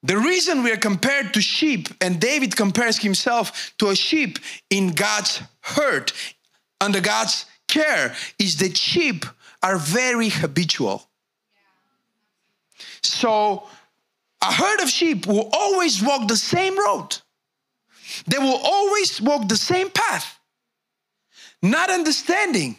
[0.04, 4.38] The reason we are compared to sheep, and David compares himself to a sheep
[4.70, 6.12] in God's herd,
[6.80, 9.26] under God's care, is that sheep
[9.64, 11.10] are very habitual.
[13.06, 13.68] So
[14.42, 17.18] a herd of sheep will always walk the same road.
[18.28, 20.40] They will always walk the same path,
[21.62, 22.78] not understanding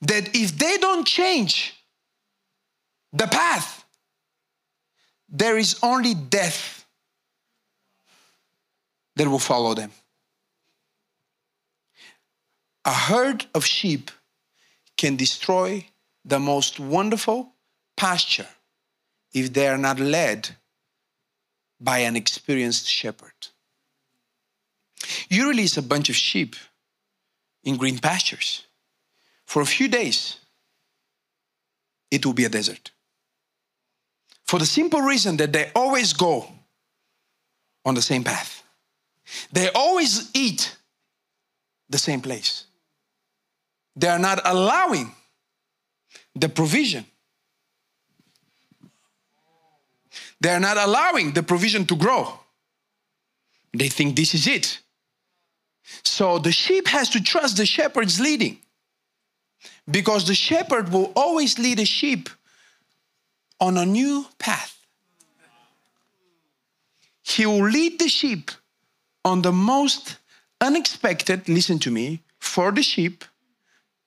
[0.00, 1.74] that if they don't change
[3.12, 3.84] the path,
[5.28, 6.86] there is only death
[9.16, 9.90] that will follow them.
[12.84, 14.10] A herd of sheep
[14.96, 15.86] can destroy
[16.24, 17.52] the most wonderful
[17.96, 18.46] pasture
[19.34, 20.48] if they are not led
[21.80, 23.32] by an experienced shepherd.
[25.28, 26.56] You release a bunch of sheep
[27.64, 28.64] in green pastures.
[29.44, 30.38] For a few days,
[32.10, 32.92] it will be a desert.
[34.46, 36.46] For the simple reason that they always go
[37.84, 38.62] on the same path,
[39.52, 40.76] they always eat
[41.90, 42.64] the same place.
[43.96, 45.12] They are not allowing
[46.34, 47.06] the provision.
[50.44, 52.38] They are not allowing the provision to grow.
[53.72, 54.78] They think this is it.
[56.04, 58.58] So the sheep has to trust the shepherd's leading
[59.90, 62.28] because the shepherd will always lead a sheep
[63.58, 64.76] on a new path.
[67.22, 68.50] He will lead the sheep
[69.24, 70.18] on the most
[70.60, 73.24] unexpected, listen to me, for the sheep,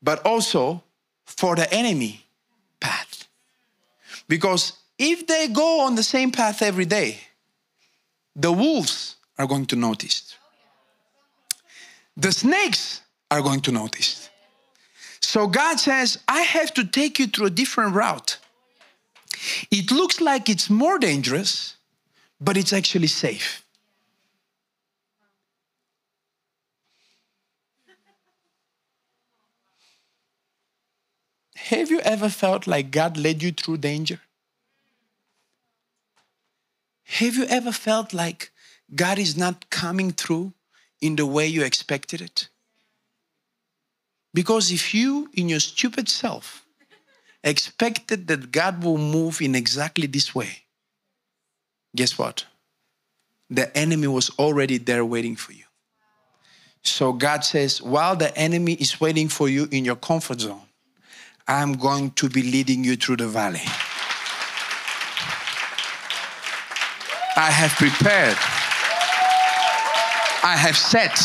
[0.04, 0.84] but also
[1.26, 2.28] for the enemy
[2.80, 3.28] path.
[4.28, 7.20] Because if they go on the same path every day,
[8.36, 10.36] the wolves are going to notice.
[12.16, 14.30] The snakes are going to notice.
[15.22, 18.38] So God says, I have to take you through a different route.
[19.70, 21.76] It looks like it's more dangerous,
[22.40, 23.64] but it's actually safe.
[31.56, 34.22] Have you ever felt like God led you through danger?
[37.08, 38.52] Have you ever felt like
[38.94, 40.54] God is not coming through
[41.02, 42.50] in the way you expected it?
[44.34, 46.66] Because if you, in your stupid self,
[47.44, 50.64] expected that God will move in exactly this way,
[51.96, 52.46] guess what?
[53.50, 55.64] The enemy was already there waiting for you.
[56.84, 60.62] So God says, while the enemy is waiting for you in your comfort zone,
[61.48, 63.62] I'm going to be leading you through the valley.
[67.40, 68.36] I have prepared,
[70.44, 71.16] I have set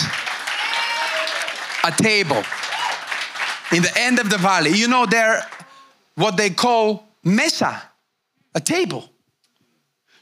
[1.85, 2.43] a table
[3.75, 4.73] in the end of the valley.
[4.73, 5.43] You know, there
[6.17, 7.83] what they call mesa,
[8.55, 9.09] a table.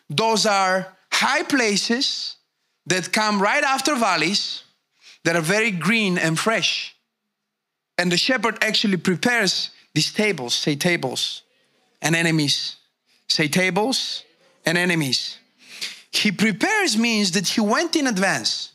[0.09, 2.37] Those are high places
[2.87, 4.63] that come right after valleys
[5.25, 6.95] that are very green and fresh.
[7.99, 11.43] And the shepherd actually prepares these tables, say tables,
[12.01, 12.77] and enemies.
[13.27, 14.25] Say tables
[14.65, 15.40] and enemies.
[16.11, 18.73] He prepares means that he went in advance.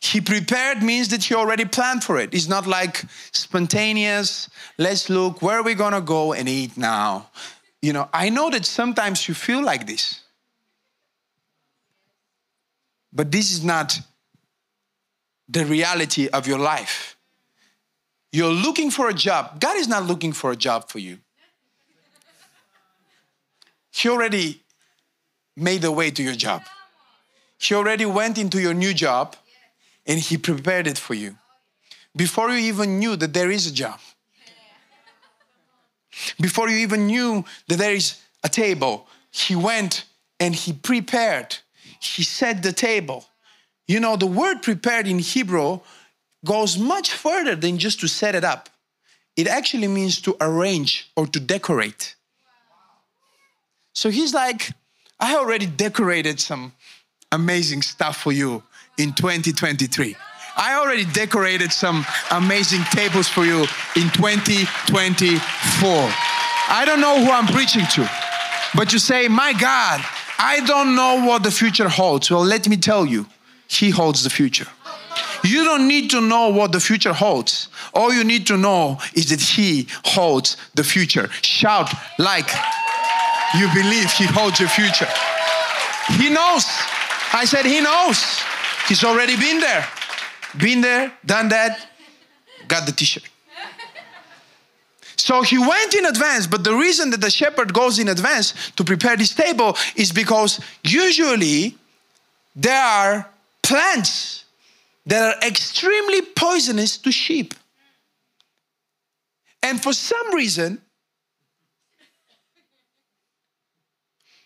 [0.00, 2.32] He prepared means that he already planned for it.
[2.32, 7.30] It's not like spontaneous, let's look, where we're we gonna go and eat now?
[7.82, 10.20] You know, I know that sometimes you feel like this.
[13.12, 13.98] But this is not
[15.48, 17.16] the reality of your life.
[18.32, 19.60] You're looking for a job.
[19.60, 21.18] God is not looking for a job for you.
[23.96, 24.60] He already
[25.56, 26.62] made the way to your job.
[27.58, 29.36] He already went into your new job
[30.04, 31.36] and He prepared it for you
[32.14, 33.98] before you even knew that there is a job.
[36.40, 40.04] Before you even knew that there is a table, He went
[40.38, 41.56] and He prepared.
[41.98, 43.24] He set the table.
[43.88, 45.80] You know, the word prepared in Hebrew
[46.44, 48.68] goes much further than just to set it up.
[49.36, 52.15] It actually means to arrange or to decorate.
[53.96, 54.72] So he's like,
[55.18, 56.74] I already decorated some
[57.32, 58.62] amazing stuff for you
[58.98, 60.14] in 2023.
[60.54, 63.60] I already decorated some amazing tables for you
[63.96, 64.68] in 2024.
[66.68, 68.06] I don't know who I'm preaching to,
[68.74, 70.04] but you say, My God,
[70.38, 72.30] I don't know what the future holds.
[72.30, 73.24] Well, let me tell you,
[73.66, 74.66] He holds the future.
[75.42, 77.68] You don't need to know what the future holds.
[77.94, 81.30] All you need to know is that He holds the future.
[81.40, 82.50] Shout like
[83.54, 85.08] you believe He holds your future.
[86.18, 86.64] He knows.
[87.32, 88.24] I said, He knows.
[88.88, 89.86] He's already been there.
[90.56, 91.88] Been there, done that,
[92.68, 93.28] got the t shirt.
[95.16, 98.84] So he went in advance, but the reason that the shepherd goes in advance to
[98.84, 101.76] prepare this table is because usually
[102.54, 103.28] there are
[103.62, 104.44] plants
[105.06, 107.54] that are extremely poisonous to sheep.
[109.62, 110.80] And for some reason,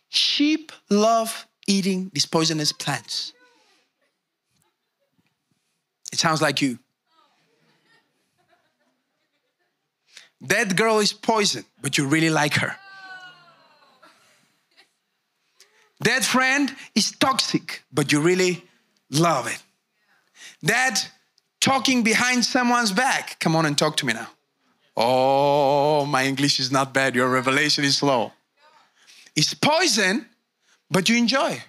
[0.09, 3.33] sheep love eating these poisonous plants.
[6.13, 6.79] It sounds like you.
[10.41, 12.77] That girl is poison, but you really like her.
[16.01, 18.65] That friend is toxic, but you really
[19.11, 19.63] love it.
[20.63, 21.07] That
[21.61, 24.29] talking behind someone's back, come on and talk to me now.
[24.97, 27.15] Oh, my English is not bad.
[27.15, 28.33] Your revelation is slow.
[29.37, 30.27] It's poison,
[30.91, 31.63] but you enjoy.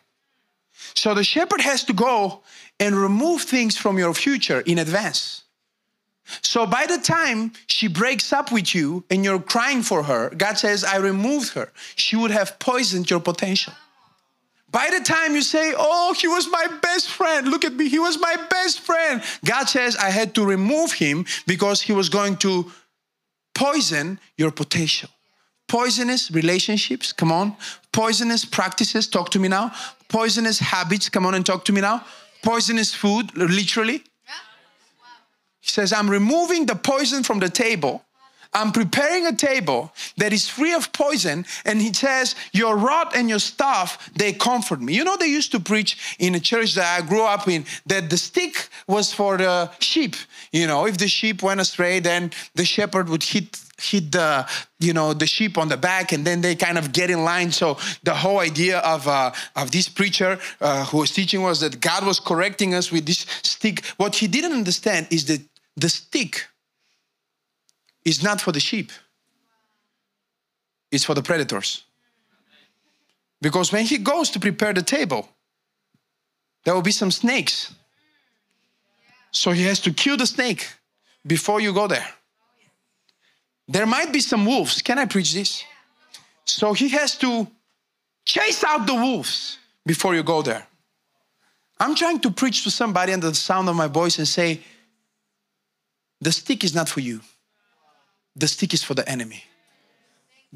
[0.95, 2.41] So the shepherd has to go
[2.79, 5.43] and remove things from your future in advance.
[6.41, 10.57] So by the time she breaks up with you and you're crying for her, God
[10.57, 11.71] says, I removed her.
[11.95, 13.73] She would have poisoned your potential.
[14.71, 17.99] By the time you say, Oh, he was my best friend, look at me, he
[17.99, 19.21] was my best friend.
[19.43, 22.71] God says, I had to remove him because he was going to
[23.53, 25.09] poison your potential.
[25.71, 27.55] Poisonous relationships, come on.
[27.93, 29.71] Poisonous practices, talk to me now.
[30.09, 32.03] Poisonous habits, come on and talk to me now.
[32.43, 34.03] Poisonous food, literally.
[35.61, 38.03] He says, I'm removing the poison from the table
[38.53, 41.45] I'm preparing a table that is free of poison.
[41.65, 44.93] And he says, Your rod and your staff, they comfort me.
[44.93, 48.09] You know, they used to preach in a church that I grew up in that
[48.09, 50.15] the stick was for the sheep.
[50.51, 54.47] You know, if the sheep went astray, then the shepherd would hit hit the
[54.79, 57.51] you know the sheep on the back and then they kind of get in line
[57.51, 61.81] so the whole idea of uh, of this preacher uh, who was teaching was that
[61.81, 65.41] god was correcting us with this stick what he didn't understand is that
[65.77, 66.47] the stick
[68.05, 68.91] is not for the sheep,
[70.91, 71.83] it's for the predators.
[73.41, 75.27] Because when he goes to prepare the table,
[76.63, 77.73] there will be some snakes.
[79.31, 80.67] So he has to kill the snake
[81.25, 82.07] before you go there.
[83.67, 84.81] There might be some wolves.
[84.81, 85.63] Can I preach this?
[86.45, 87.47] So he has to
[88.25, 90.67] chase out the wolves before you go there.
[91.79, 94.59] I'm trying to preach to somebody under the sound of my voice and say,
[96.19, 97.21] the stick is not for you
[98.35, 99.43] the stick is for the enemy.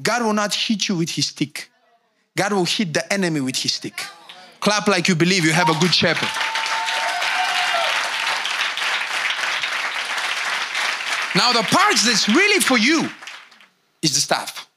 [0.02, 1.70] God will not hit you with his stick.
[2.36, 4.00] God will hit the enemy with his stick.
[4.60, 6.28] Clap like you believe you have a good shepherd.
[11.34, 13.08] Now, the part that's really for you
[14.00, 14.68] is the staff.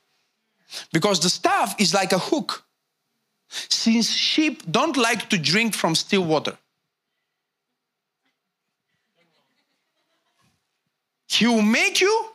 [0.91, 2.65] Because the staff is like a hook.
[3.47, 6.57] Since sheep don't like to drink from still water,
[11.27, 12.29] he will make you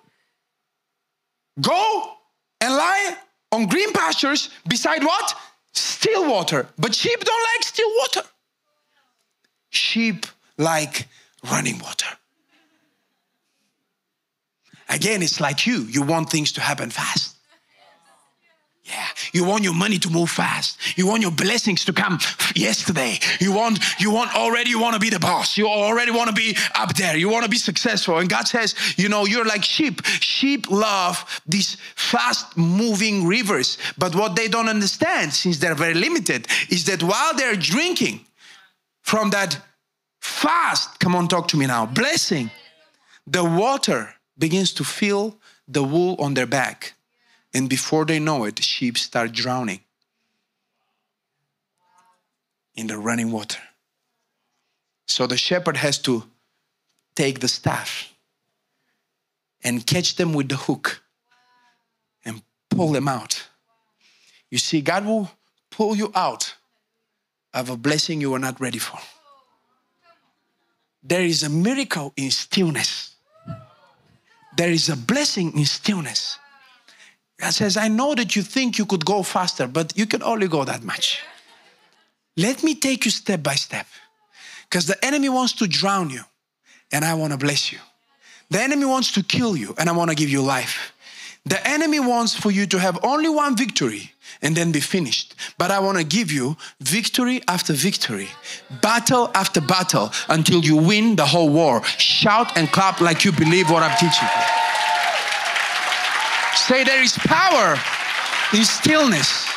[1.60, 2.14] Go
[2.60, 3.16] and lie
[3.52, 5.34] on green pastures beside what?
[5.72, 6.68] Still water.
[6.78, 8.22] But sheep don't like still water.
[9.70, 10.26] Sheep
[10.58, 11.08] like
[11.50, 12.06] running water.
[14.88, 15.82] Again, it's like you.
[15.82, 17.36] You want things to happen fast.
[18.84, 20.78] Yeah, you want your money to move fast.
[20.98, 22.18] You want your blessings to come
[22.54, 23.18] yesterday.
[23.40, 25.56] You want, you want already, you want to be the boss.
[25.56, 27.16] You already want to be up there.
[27.16, 28.18] You want to be successful.
[28.18, 30.04] And God says, you know, you're like sheep.
[30.04, 33.78] Sheep love these fast moving rivers.
[33.96, 38.26] But what they don't understand, since they're very limited, is that while they're drinking
[39.00, 39.58] from that
[40.20, 42.50] fast, come on, talk to me now, blessing,
[43.26, 46.92] the water begins to fill the wool on their back
[47.54, 49.80] and before they know it, sheep start drowning
[52.74, 53.60] in the running water.
[55.06, 56.24] So the shepherd has to
[57.14, 58.12] take the staff
[59.62, 61.00] and catch them with the hook
[62.24, 63.46] and pull them out.
[64.50, 65.30] You see, God will
[65.70, 66.54] pull you out
[67.52, 68.98] of a blessing you were not ready for.
[71.04, 73.14] There is a miracle in stillness.
[74.56, 76.38] There is a blessing in stillness.
[77.40, 80.48] God says, I know that you think you could go faster, but you can only
[80.48, 81.20] go that much.
[82.36, 83.86] Let me take you step by step.
[84.68, 86.22] Because the enemy wants to drown you,
[86.92, 87.78] and I want to bless you.
[88.50, 90.92] The enemy wants to kill you, and I want to give you life.
[91.46, 95.34] The enemy wants for you to have only one victory and then be finished.
[95.58, 98.28] But I want to give you victory after victory,
[98.80, 101.84] battle after battle until you win the whole war.
[101.98, 104.63] Shout and clap like you believe what I'm teaching you.
[106.54, 107.78] Say there is power
[108.52, 109.48] in stillness.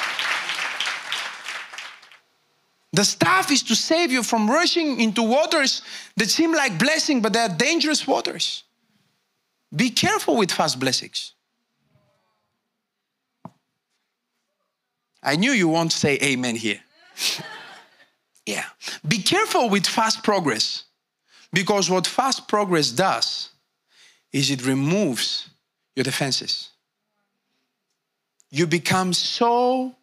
[2.94, 5.84] The staff is to save you from rushing into waters
[6.16, 8.64] that seem like blessing, but they are dangerous waters.
[9.76, 11.34] Be careful with fast blessings.
[15.22, 16.80] I knew you won't say amen here.
[18.46, 18.66] yeah.
[19.08, 20.86] Be careful with fast progress
[21.54, 23.50] because what fast progress does
[24.32, 25.50] is it removes
[25.96, 26.70] your defenses
[28.50, 29.96] you become so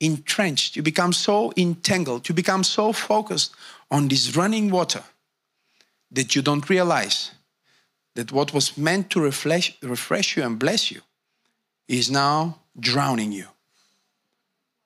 [0.00, 3.54] entrenched, you become so entangled, you become so focused
[3.90, 5.04] on this running water
[6.10, 7.32] that you don't realize
[8.14, 11.00] that what was meant to refresh, refresh you and bless you
[11.86, 13.46] is now drowning you.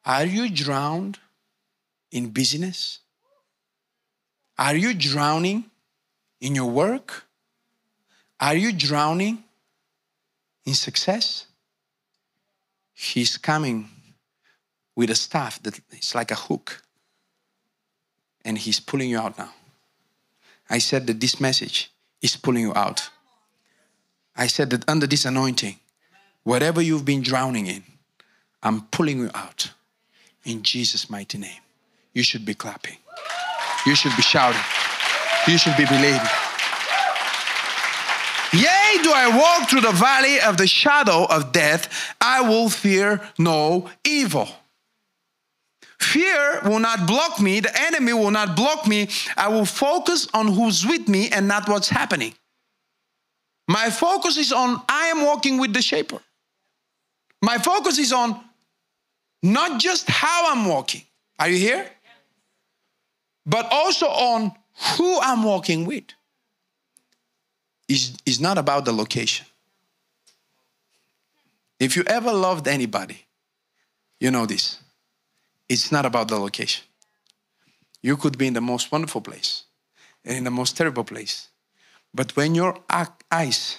[0.04, 1.18] Are you drowned
[2.10, 3.00] in busyness?
[4.58, 5.64] Are you drowning
[6.40, 7.24] in your work?
[8.40, 9.44] Are you drowning
[10.64, 11.46] in success?
[12.94, 13.88] He's coming
[14.96, 16.82] with a staff that is like a hook,
[18.44, 19.50] and he's pulling you out now.
[20.70, 21.90] I said that this message
[22.22, 23.10] is pulling you out.
[24.36, 25.76] I said that under this anointing,
[26.44, 27.82] whatever you've been drowning in,
[28.62, 29.72] I'm pulling you out
[30.44, 31.60] in Jesus' mighty name.
[32.12, 32.96] You should be clapping.
[33.84, 34.60] You should be shouting.
[35.46, 36.43] You should be believing.
[39.02, 43.90] Do I walk through the valley of the shadow of death, I will fear no
[44.04, 44.48] evil.
[46.00, 49.08] Fear will not block me, the enemy will not block me.
[49.36, 52.34] I will focus on who's with me and not what's happening.
[53.68, 56.20] My focus is on I am walking with the shaper.
[57.42, 58.38] My focus is on
[59.42, 61.02] not just how I'm walking.
[61.38, 61.86] Are you here?
[63.46, 64.52] But also on
[64.96, 66.04] who I'm walking with.
[67.94, 69.46] Is is not about the location.
[71.78, 73.18] If you ever loved anybody,
[74.18, 74.78] you know this.
[75.68, 76.84] It's not about the location.
[78.02, 79.64] You could be in the most wonderful place
[80.24, 81.48] and in the most terrible place.
[82.12, 82.72] But when your
[83.30, 83.78] eyes,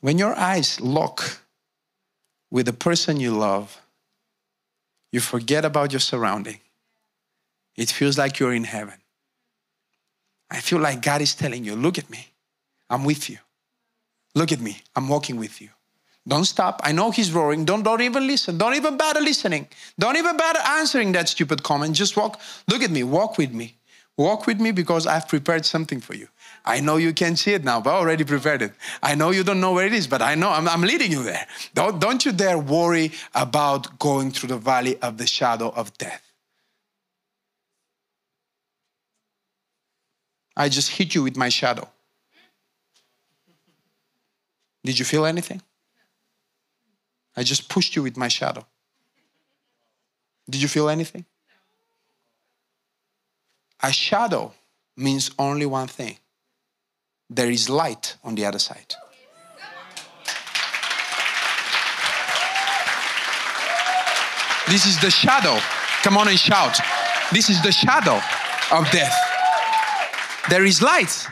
[0.00, 1.40] when your eyes lock
[2.50, 3.80] with the person you love,
[5.12, 6.60] you forget about your surrounding.
[7.76, 8.98] It feels like you're in heaven.
[10.50, 12.28] I feel like God is telling you, look at me.
[12.88, 13.38] I'm with you.
[14.34, 14.78] Look at me.
[14.94, 15.70] I'm walking with you.
[16.28, 16.80] Don't stop.
[16.82, 17.64] I know he's roaring.
[17.64, 18.58] Don't, don't even listen.
[18.58, 19.68] Don't even bother listening.
[19.98, 21.94] Don't even bother answering that stupid comment.
[21.94, 22.40] Just walk.
[22.68, 23.04] Look at me.
[23.04, 23.76] Walk with me.
[24.16, 26.28] Walk with me because I've prepared something for you.
[26.64, 28.72] I know you can't see it now, but I already prepared it.
[29.02, 31.22] I know you don't know where it is, but I know I'm, I'm leading you
[31.22, 31.46] there.
[31.74, 36.22] Don't, don't you dare worry about going through the valley of the shadow of death.
[40.56, 41.88] I just hit you with my shadow.
[44.86, 45.60] Did you feel anything?
[47.36, 48.64] I just pushed you with my shadow.
[50.48, 51.24] Did you feel anything?
[53.82, 54.52] A shadow
[54.96, 56.16] means only one thing
[57.28, 58.94] there is light on the other side.
[64.68, 65.58] This is the shadow.
[66.04, 66.78] Come on and shout.
[67.32, 68.20] This is the shadow
[68.70, 69.16] of death.
[70.48, 71.26] There is light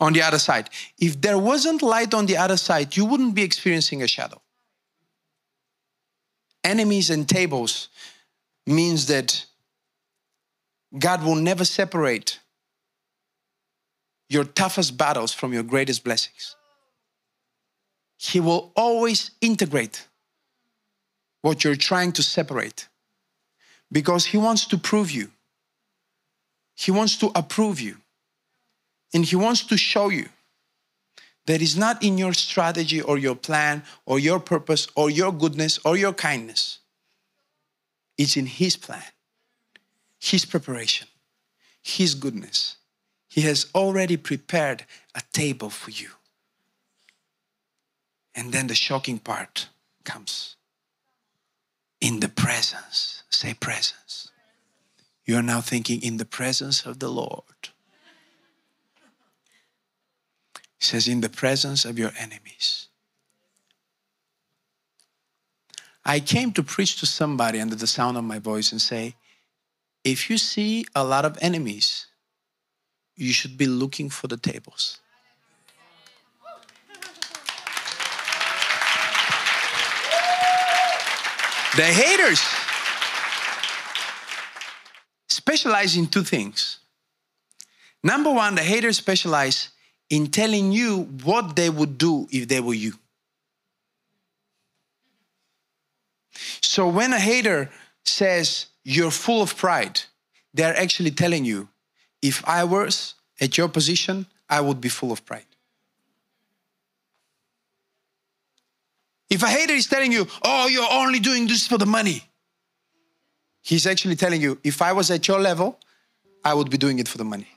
[0.00, 0.70] on the other side.
[0.98, 4.40] If there wasn't light on the other side, you wouldn't be experiencing a shadow.
[6.64, 7.88] Enemies and tables
[8.66, 9.44] means that
[10.98, 12.38] God will never separate
[14.28, 16.56] your toughest battles from your greatest blessings.
[18.18, 20.06] He will always integrate
[21.42, 22.88] what you're trying to separate
[23.90, 25.30] because He wants to prove you.
[26.74, 27.96] He wants to approve you.
[29.12, 30.28] And He wants to show you
[31.46, 35.78] that it's not in your strategy or your plan or your purpose or your goodness
[35.84, 36.78] or your kindness.
[38.18, 39.02] It's in His plan,
[40.18, 41.08] His preparation,
[41.82, 42.76] His goodness.
[43.28, 44.84] He has already prepared
[45.14, 46.10] a table for you.
[48.34, 49.68] And then the shocking part
[50.04, 50.56] comes.
[52.00, 54.30] In the presence, say presence.
[55.24, 57.67] You are now thinking in the presence of the Lord.
[60.78, 62.88] He says, in the presence of your enemies.
[66.04, 69.16] I came to preach to somebody under the sound of my voice and say,
[70.04, 72.06] if you see a lot of enemies,
[73.16, 75.00] you should be looking for the tables.
[81.76, 82.40] The haters
[85.28, 86.78] specialize in two things.
[88.02, 89.70] Number one, the haters specialize
[90.10, 92.94] in telling you what they would do if they were you.
[96.60, 97.70] So when a hater
[98.04, 100.00] says you're full of pride,
[100.54, 101.68] they're actually telling you
[102.22, 105.44] if I was at your position, I would be full of pride.
[109.30, 112.22] If a hater is telling you, oh, you're only doing this for the money,
[113.62, 115.78] he's actually telling you, if I was at your level,
[116.44, 117.48] I would be doing it for the money.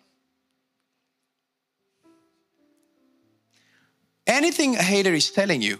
[4.28, 5.80] Anything a hater is telling you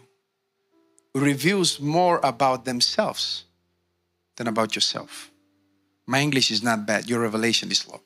[1.14, 3.46] reveals more about themselves
[4.38, 5.30] than about yourself.
[6.06, 8.02] My English is not bad, your revelation is low.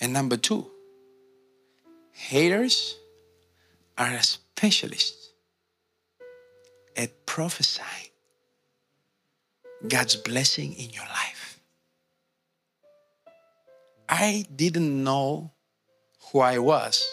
[0.00, 0.70] And number two,
[2.10, 2.96] haters
[3.96, 5.32] are a specialist
[6.96, 8.10] at prophesying
[9.88, 11.53] God's blessing in your life.
[14.16, 15.50] I didn't know
[16.26, 17.04] who I was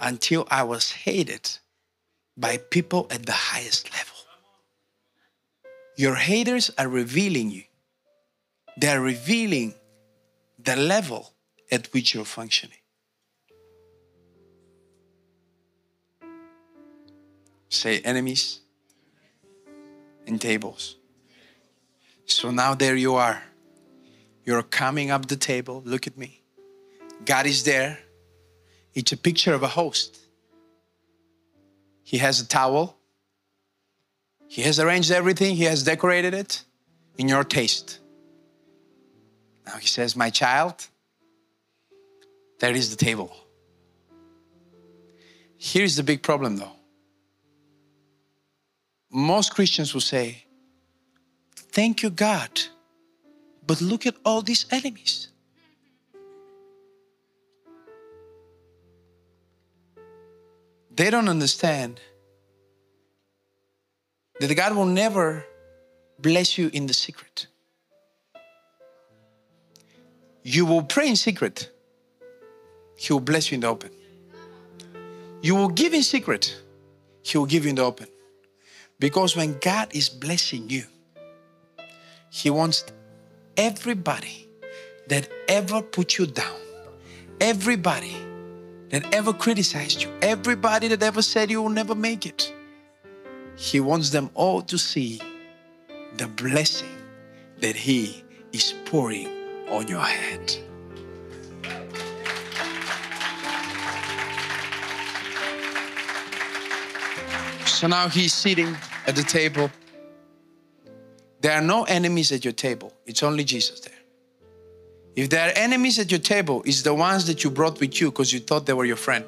[0.00, 1.58] until I was hated
[2.38, 4.16] by people at the highest level.
[5.98, 7.64] Your haters are revealing you,
[8.78, 9.74] they're revealing
[10.58, 11.34] the level
[11.70, 12.82] at which you're functioning.
[17.68, 18.60] Say enemies
[20.26, 20.96] and tables.
[22.24, 23.42] So now there you are.
[24.44, 25.82] You're coming up the table.
[25.84, 26.42] Look at me.
[27.24, 27.98] God is there.
[28.92, 30.18] It's a picture of a host.
[32.02, 32.96] He has a towel.
[34.46, 35.56] He has arranged everything.
[35.56, 36.62] He has decorated it
[37.16, 37.98] in your taste.
[39.66, 40.86] Now he says, My child,
[42.60, 43.34] there is the table.
[45.56, 46.72] Here's the big problem though.
[49.10, 50.44] Most Christians will say,
[51.56, 52.50] Thank you, God,
[53.66, 55.28] but look at all these enemies.
[60.96, 62.00] They don't understand
[64.38, 65.44] that God will never
[66.18, 67.46] bless you in the secret.
[70.42, 71.70] You will pray in secret,
[72.96, 73.90] He will bless you in the open.
[75.42, 76.54] You will give in secret,
[77.22, 78.06] He will give you in the open.
[79.00, 80.84] Because when God is blessing you,
[82.30, 82.84] He wants
[83.56, 84.48] everybody
[85.08, 86.60] that ever put you down,
[87.40, 88.16] everybody
[88.90, 92.52] that ever criticized you, everybody that ever said you will never make it,
[93.56, 95.20] He wants them all to see
[96.16, 96.96] the blessing
[97.60, 99.28] that He is pouring
[99.68, 100.56] on your head.
[107.66, 108.76] So now he's sitting
[109.06, 109.70] at the table.
[111.44, 114.00] There are no enemies at your table, it's only Jesus there.
[115.14, 118.10] If there are enemies at your table, it's the ones that you brought with you
[118.10, 119.26] because you thought they were your friend.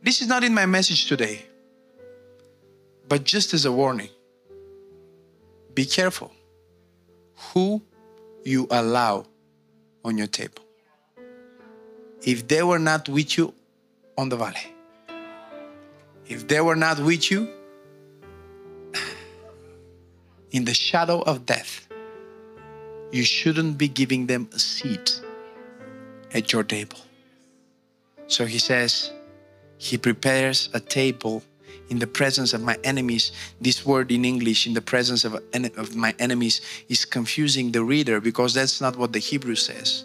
[0.00, 1.44] This is not in my message today,
[3.08, 4.10] but just as a warning
[5.74, 6.30] be careful
[7.52, 7.82] who
[8.44, 9.26] you allow
[10.04, 10.62] on your table.
[12.22, 13.54] If they were not with you
[14.16, 14.72] on the valley,
[16.28, 17.48] if they were not with you
[20.52, 21.88] in the shadow of death,
[23.10, 25.20] you shouldn't be giving them a seat
[26.32, 26.98] at your table.
[28.26, 29.10] So he says,
[29.78, 31.42] He prepares a table
[31.88, 33.32] in the presence of my enemies.
[33.60, 35.34] This word in English, in the presence of,
[35.76, 40.04] of my enemies, is confusing the reader because that's not what the Hebrew says.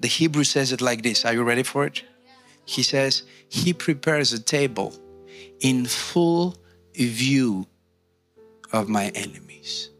[0.00, 1.24] The Hebrew says it like this.
[1.24, 2.02] Are you ready for it?
[2.64, 4.92] He says, He prepares a table
[5.60, 6.56] in full
[6.94, 7.66] view
[8.72, 9.90] of my enemies.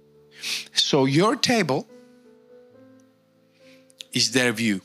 [0.73, 1.87] So your table
[4.13, 4.81] is their view.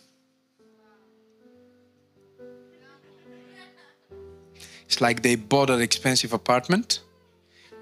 [4.86, 7.00] It's like they bought an expensive apartment,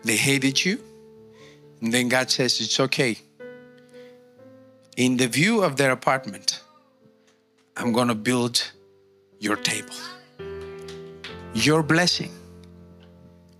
[0.03, 0.79] they hated you,
[1.81, 3.17] and then God says, It's okay.
[4.97, 6.61] In the view of their apartment,
[7.75, 8.71] I'm going to build
[9.39, 9.95] your table.
[11.53, 12.31] Your blessing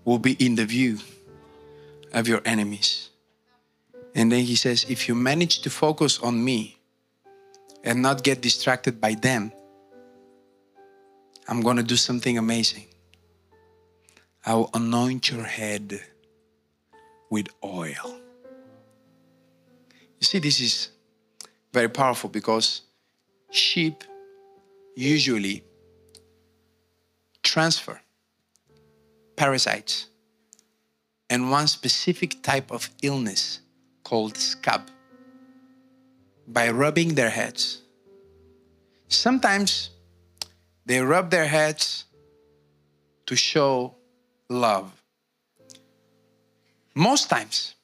[0.04, 0.98] will be in the view
[2.12, 3.10] of your enemies.
[4.14, 6.78] And then he says, if you manage to focus on me
[7.82, 9.52] and not get distracted by them,
[11.48, 12.86] I'm going to do something amazing.
[14.44, 16.00] I will anoint your head
[17.30, 18.16] with oil.
[20.20, 20.90] You see, this is
[21.72, 22.82] very powerful because
[23.50, 24.04] sheep
[24.94, 25.64] usually
[27.42, 28.00] transfer
[29.36, 30.06] parasites
[31.32, 33.60] and one specific type of illness
[34.04, 34.82] called scab
[36.46, 37.80] by rubbing their heads.
[39.08, 39.88] Sometimes
[40.84, 42.04] they rub their heads
[43.24, 43.94] to show
[44.50, 44.92] love.
[46.94, 47.76] Most times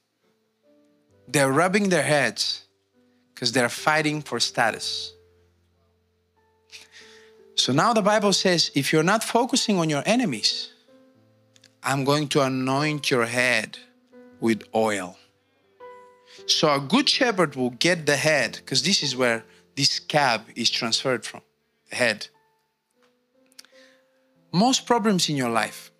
[1.26, 2.66] they're rubbing their heads
[3.32, 5.14] because they're fighting for status.
[7.54, 10.74] So now the Bible says if you're not focusing on your enemies,
[11.82, 13.78] I'm going to anoint your head
[14.40, 15.16] with oil.
[16.46, 19.44] So a good shepherd will get the head, because this is where
[19.76, 21.42] this scab is transferred from
[21.90, 22.28] head.
[24.52, 25.90] Most problems in your life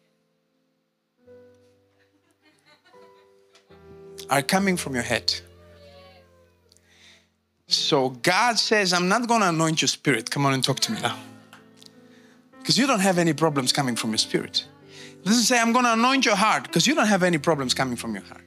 [4.31, 5.33] are coming from your head.
[7.67, 10.31] So God says, I'm not going to anoint your spirit.
[10.31, 11.19] Come on and talk to me now.
[12.59, 14.65] Because you don't have any problems coming from your spirit.
[15.25, 17.97] Doesn't say, I'm going to anoint your heart because you don't have any problems coming
[17.97, 18.45] from your heart.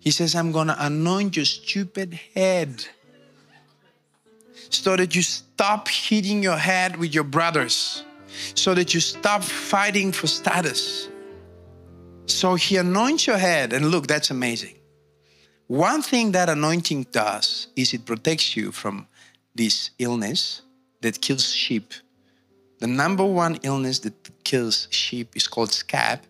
[0.00, 2.84] He says, I'm going to anoint your stupid head
[4.70, 8.04] so that you stop hitting your head with your brothers,
[8.54, 11.08] so that you stop fighting for status.
[12.26, 14.74] So he anoints your head, and look, that's amazing.
[15.66, 19.06] One thing that anointing does is it protects you from
[19.54, 20.62] this illness
[21.00, 21.94] that kills sheep.
[22.80, 24.14] The number one illness that
[24.44, 26.20] kills sheep is called scab,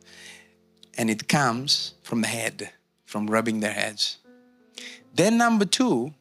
[0.97, 2.71] and it comes from the head,
[3.07, 4.19] from rubbing their heads.
[5.15, 6.13] Then, number two,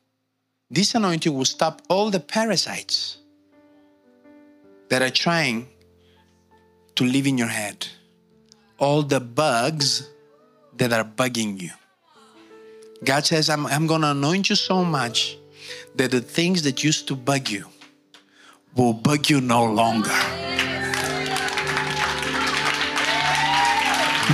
[0.70, 3.18] this anointing will stop all the parasites
[4.90, 5.68] that are trying
[6.96, 7.88] to live in your head,
[8.78, 10.10] all the bugs
[10.78, 11.72] that are bugging you.
[13.04, 15.38] God says, I'm, I'm going to anoint you so much
[15.96, 17.66] that the things that used to bug you
[18.76, 20.10] will bug you no longer.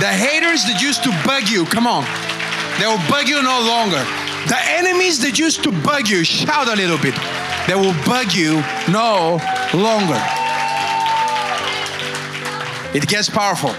[0.00, 2.04] The haters that used to bug you, come on,
[2.78, 4.02] they will bug you no longer.
[4.48, 7.14] The enemies that used to bug you, shout a little bit,
[7.66, 9.38] they will bug you no
[9.74, 10.20] longer.
[12.96, 13.74] It gets powerful.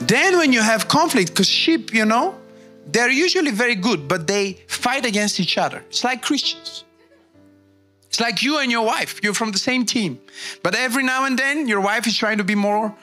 [0.00, 2.34] Then, when you have conflict, because sheep, you know,
[2.86, 5.84] they're usually very good, but they fight against each other.
[5.88, 6.85] It's like Christians.
[8.16, 9.20] It's like you and your wife.
[9.22, 10.18] You're from the same team.
[10.62, 12.96] But every now and then, your wife is trying to be more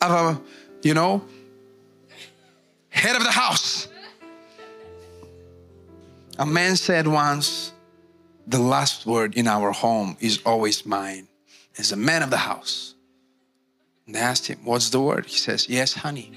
[0.00, 0.40] of a,
[0.82, 1.24] you know,
[2.90, 3.88] head of the house.
[6.38, 7.72] A man said once,
[8.46, 11.26] the last word in our home is always mine
[11.76, 12.94] as a man of the house.
[14.06, 15.26] And they asked him, What's the word?
[15.26, 16.30] He says, Yes, honey.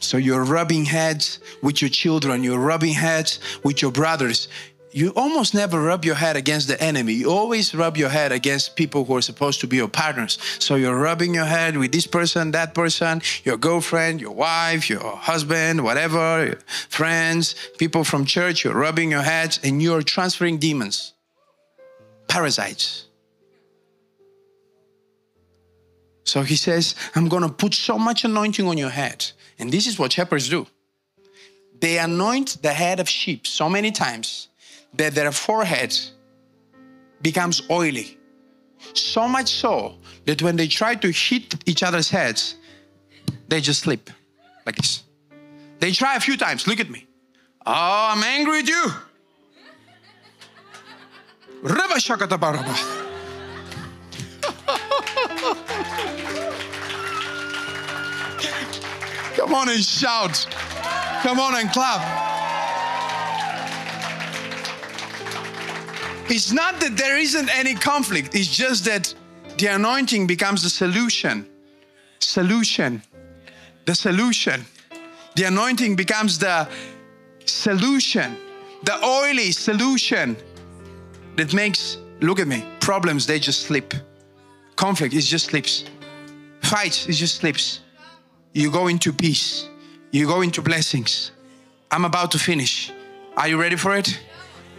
[0.00, 4.48] So you're rubbing heads with your children, you're rubbing heads with your brothers.
[4.90, 7.12] You almost never rub your head against the enemy.
[7.12, 10.38] You always rub your head against people who are supposed to be your partners.
[10.58, 15.16] So you're rubbing your head with this person, that person, your girlfriend, your wife, your
[15.16, 18.64] husband, whatever, friends, people from church.
[18.64, 21.12] You're rubbing your heads and you're transferring demons,
[22.26, 23.08] parasites.
[26.24, 29.86] So he says, I'm going to put so much anointing on your head and this
[29.86, 30.66] is what shepherds do.
[31.80, 34.48] They anoint the head of sheep so many times
[34.94, 35.96] that their forehead
[37.22, 38.18] becomes oily.
[38.94, 42.56] So much so that when they try to hit each other's heads,
[43.48, 44.10] they just slip
[44.66, 45.04] like this.
[45.80, 46.66] They try a few times.
[46.66, 47.06] Look at me.
[47.66, 48.84] Oh, I'm angry with you.
[59.48, 60.46] Come on and shout.
[61.22, 62.02] Come on and clap.
[66.30, 69.14] It's not that there isn't any conflict, it's just that
[69.56, 71.46] the anointing becomes the solution.
[72.18, 73.00] Solution.
[73.86, 74.66] The solution.
[75.34, 76.68] The anointing becomes the
[77.46, 78.36] solution,
[78.82, 80.36] the oily solution
[81.36, 83.94] that makes, look at me, problems, they just slip.
[84.76, 85.86] Conflict, it just slips.
[86.60, 87.80] Fights, it just slips
[88.52, 89.68] you go into peace,
[90.10, 91.32] you go into blessings.
[91.90, 92.92] I'm about to finish.
[93.36, 94.20] Are you ready for it?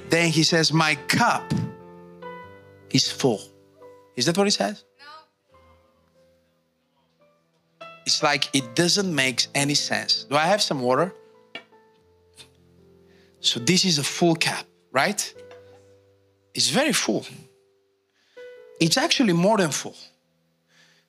[0.09, 1.43] Then he says, My cup
[2.91, 3.41] is full.
[4.15, 4.84] Is that what he says?
[4.99, 5.57] No.
[8.05, 10.26] It's like it doesn't make any sense.
[10.26, 11.13] Do I have some water?
[13.39, 15.34] So this is a full cup, right?
[16.53, 17.26] It's very full.
[18.82, 19.95] It's actually more than full.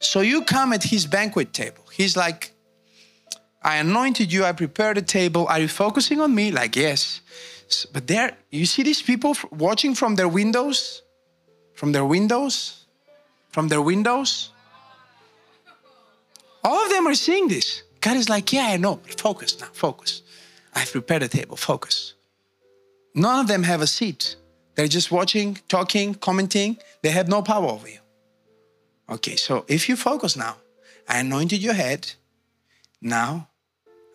[0.00, 1.84] So you come at his banquet table.
[1.92, 2.52] He's like,
[3.62, 5.46] I anointed you, I prepared a table.
[5.46, 6.50] Are you focusing on me?
[6.50, 7.20] Like, yes.
[7.92, 11.02] But there, you see these people watching from their windows?
[11.74, 12.86] From their windows?
[13.50, 14.50] From their windows?
[16.64, 17.82] All of them are seeing this.
[18.00, 20.22] God is like, yeah, I know, but focus now, focus.
[20.74, 22.14] I've prepared a table, focus.
[23.14, 24.36] None of them have a seat.
[24.74, 26.78] They're just watching, talking, commenting.
[27.02, 27.98] They have no power over you.
[29.10, 30.56] Okay, so if you focus now,
[31.08, 32.12] I anointed your head.
[33.02, 33.48] Now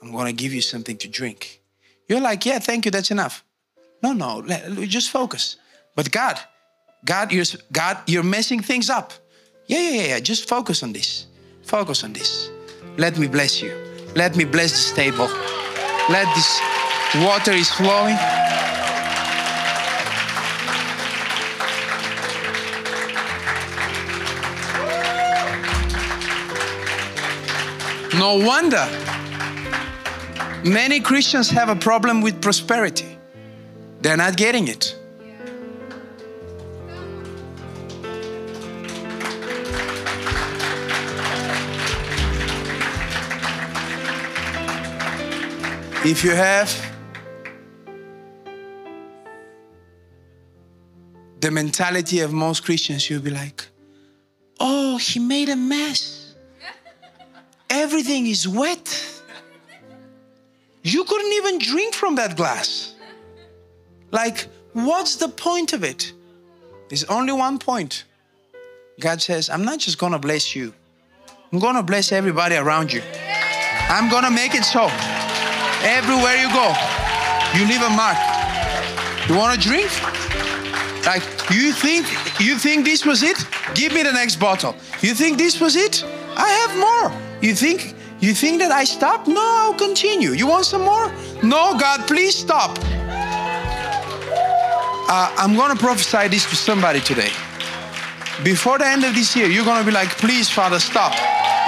[0.02, 1.62] I'm going to give you something to drink.
[2.08, 3.44] You're like, yeah, thank you, that's enough.
[4.02, 4.42] No, no,
[4.86, 5.58] just focus.
[5.96, 6.40] But God,
[7.04, 9.14] God, you're, God, you're messing things up.
[9.68, 11.26] Yeah, yeah, yeah, yeah, just focus on this.
[11.64, 12.52] Focus on this.
[12.98, 13.74] Let me bless you.
[14.16, 15.28] Let me bless this table.
[16.10, 16.62] Let this
[17.16, 18.16] water is flowing.
[28.18, 28.88] No wonder
[30.66, 33.20] Many Christians have a problem with prosperity.
[34.02, 34.96] They're not getting it.
[46.04, 46.70] If you have
[51.42, 53.68] the mentality of most Christians, you'll be like,
[54.60, 56.25] oh, he made a mess.
[57.70, 59.22] Everything is wet.
[60.84, 62.94] You couldn't even drink from that glass.
[64.12, 66.14] Like, what's the point of it?
[66.90, 68.06] There's only one point.
[69.00, 70.74] God says, I'm not just gonna bless you,
[71.52, 73.02] I'm gonna bless everybody around you.
[73.90, 74.88] I'm gonna make it so.
[75.84, 76.74] Everywhere you go,
[77.56, 78.18] you leave a mark.
[79.28, 79.90] You wanna drink?
[81.06, 82.06] Like, you think
[82.40, 83.38] you think this was it?
[83.74, 84.76] Give me the next bottle.
[85.02, 86.04] You think this was it?
[86.36, 87.25] I have more.
[87.46, 89.28] You think you think that I stop?
[89.28, 90.32] No, I'll continue.
[90.32, 91.14] You want some more?
[91.44, 92.80] No, God, please stop.
[95.06, 97.30] Uh, I'm gonna prophesy this to somebody today.
[98.44, 101.14] Before the end of this year, you're gonna be like, please, Father, stop.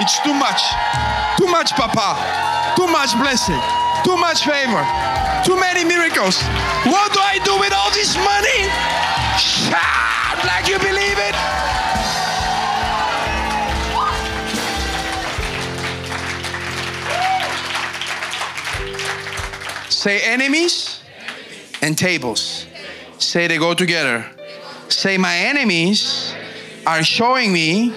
[0.02, 0.60] It's too much.
[1.38, 2.74] Too much, Papa.
[2.74, 3.62] Too much blessing.
[4.02, 4.82] Too much favor.
[5.46, 6.42] Too many miracles.
[6.90, 8.66] What do I do with all this money?
[9.38, 11.17] Shout like you believe
[19.98, 21.00] Say enemies
[21.82, 22.66] and tables.
[23.18, 24.24] Say they go together.
[24.88, 26.32] Say my enemies
[26.86, 27.88] are showing me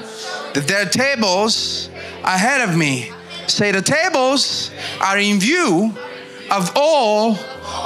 [0.55, 1.91] that there are tables
[2.23, 3.11] ahead of me.
[3.45, 5.93] Say the tables are in view
[6.49, 7.37] of all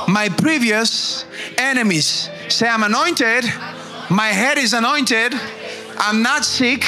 [0.07, 1.25] my previous
[1.57, 2.29] enemies.
[2.47, 3.43] Say I'm anointed.
[4.09, 5.33] My head is anointed.
[5.97, 6.85] I'm not sick.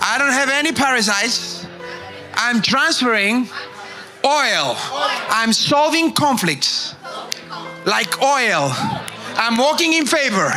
[0.00, 1.66] I don't have any parasites.
[2.34, 3.46] I'm transferring
[4.26, 4.76] oil.
[5.30, 6.94] I'm solving conflicts
[7.84, 8.72] like oil.
[9.38, 10.50] I'm walking in favor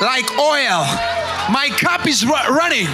[0.00, 0.86] like oil.
[1.50, 2.86] My cup is running.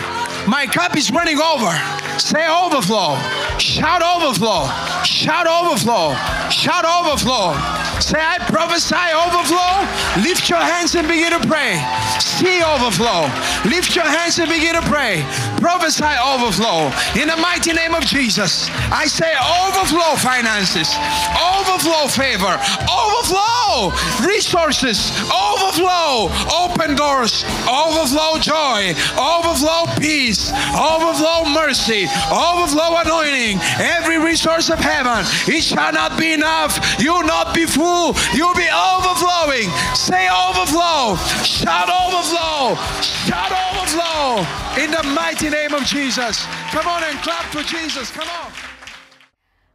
[0.46, 1.72] My cup is running over.
[2.18, 3.16] Say overflow.
[3.58, 4.68] Shout overflow.
[5.04, 6.14] Shout overflow.
[6.50, 7.52] Shout overflow.
[8.00, 10.22] Say I prophesy overflow.
[10.22, 11.76] Lift your hands and begin to pray.
[12.20, 13.26] See overflow.
[13.68, 15.24] Lift your hands and begin to pray.
[15.58, 16.92] Prophesy overflow.
[17.20, 20.94] In the mighty name of Jesus, I say overflow finances,
[21.34, 22.54] overflow favor,
[22.86, 23.90] overflow
[24.24, 26.30] resources, overflow
[26.78, 30.37] open doors, overflow joy, overflow peace,
[30.74, 33.58] overflow mercy, overflow anointing.
[33.78, 36.78] Every resource of heaven, it shall not be enough.
[36.98, 38.14] You'll not be full.
[38.34, 39.68] You'll be overflowing.
[39.94, 41.16] Say overflow.
[41.44, 42.76] Shout overflow.
[43.02, 44.46] Shout overflow.
[44.82, 46.44] In the mighty name of Jesus.
[46.70, 48.10] Come on and clap for Jesus.
[48.10, 48.52] Come on.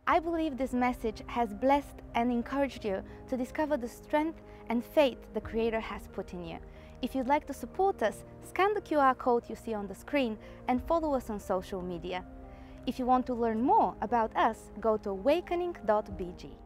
[0.06, 5.18] I believe this message has blessed and encouraged you to discover the strength and faith
[5.34, 6.58] the Creator has put in you.
[7.04, 10.38] If you'd like to support us, scan the QR code you see on the screen
[10.70, 12.24] and follow us on social media.
[12.88, 16.63] If you want to learn more about us, go to awakening.bg.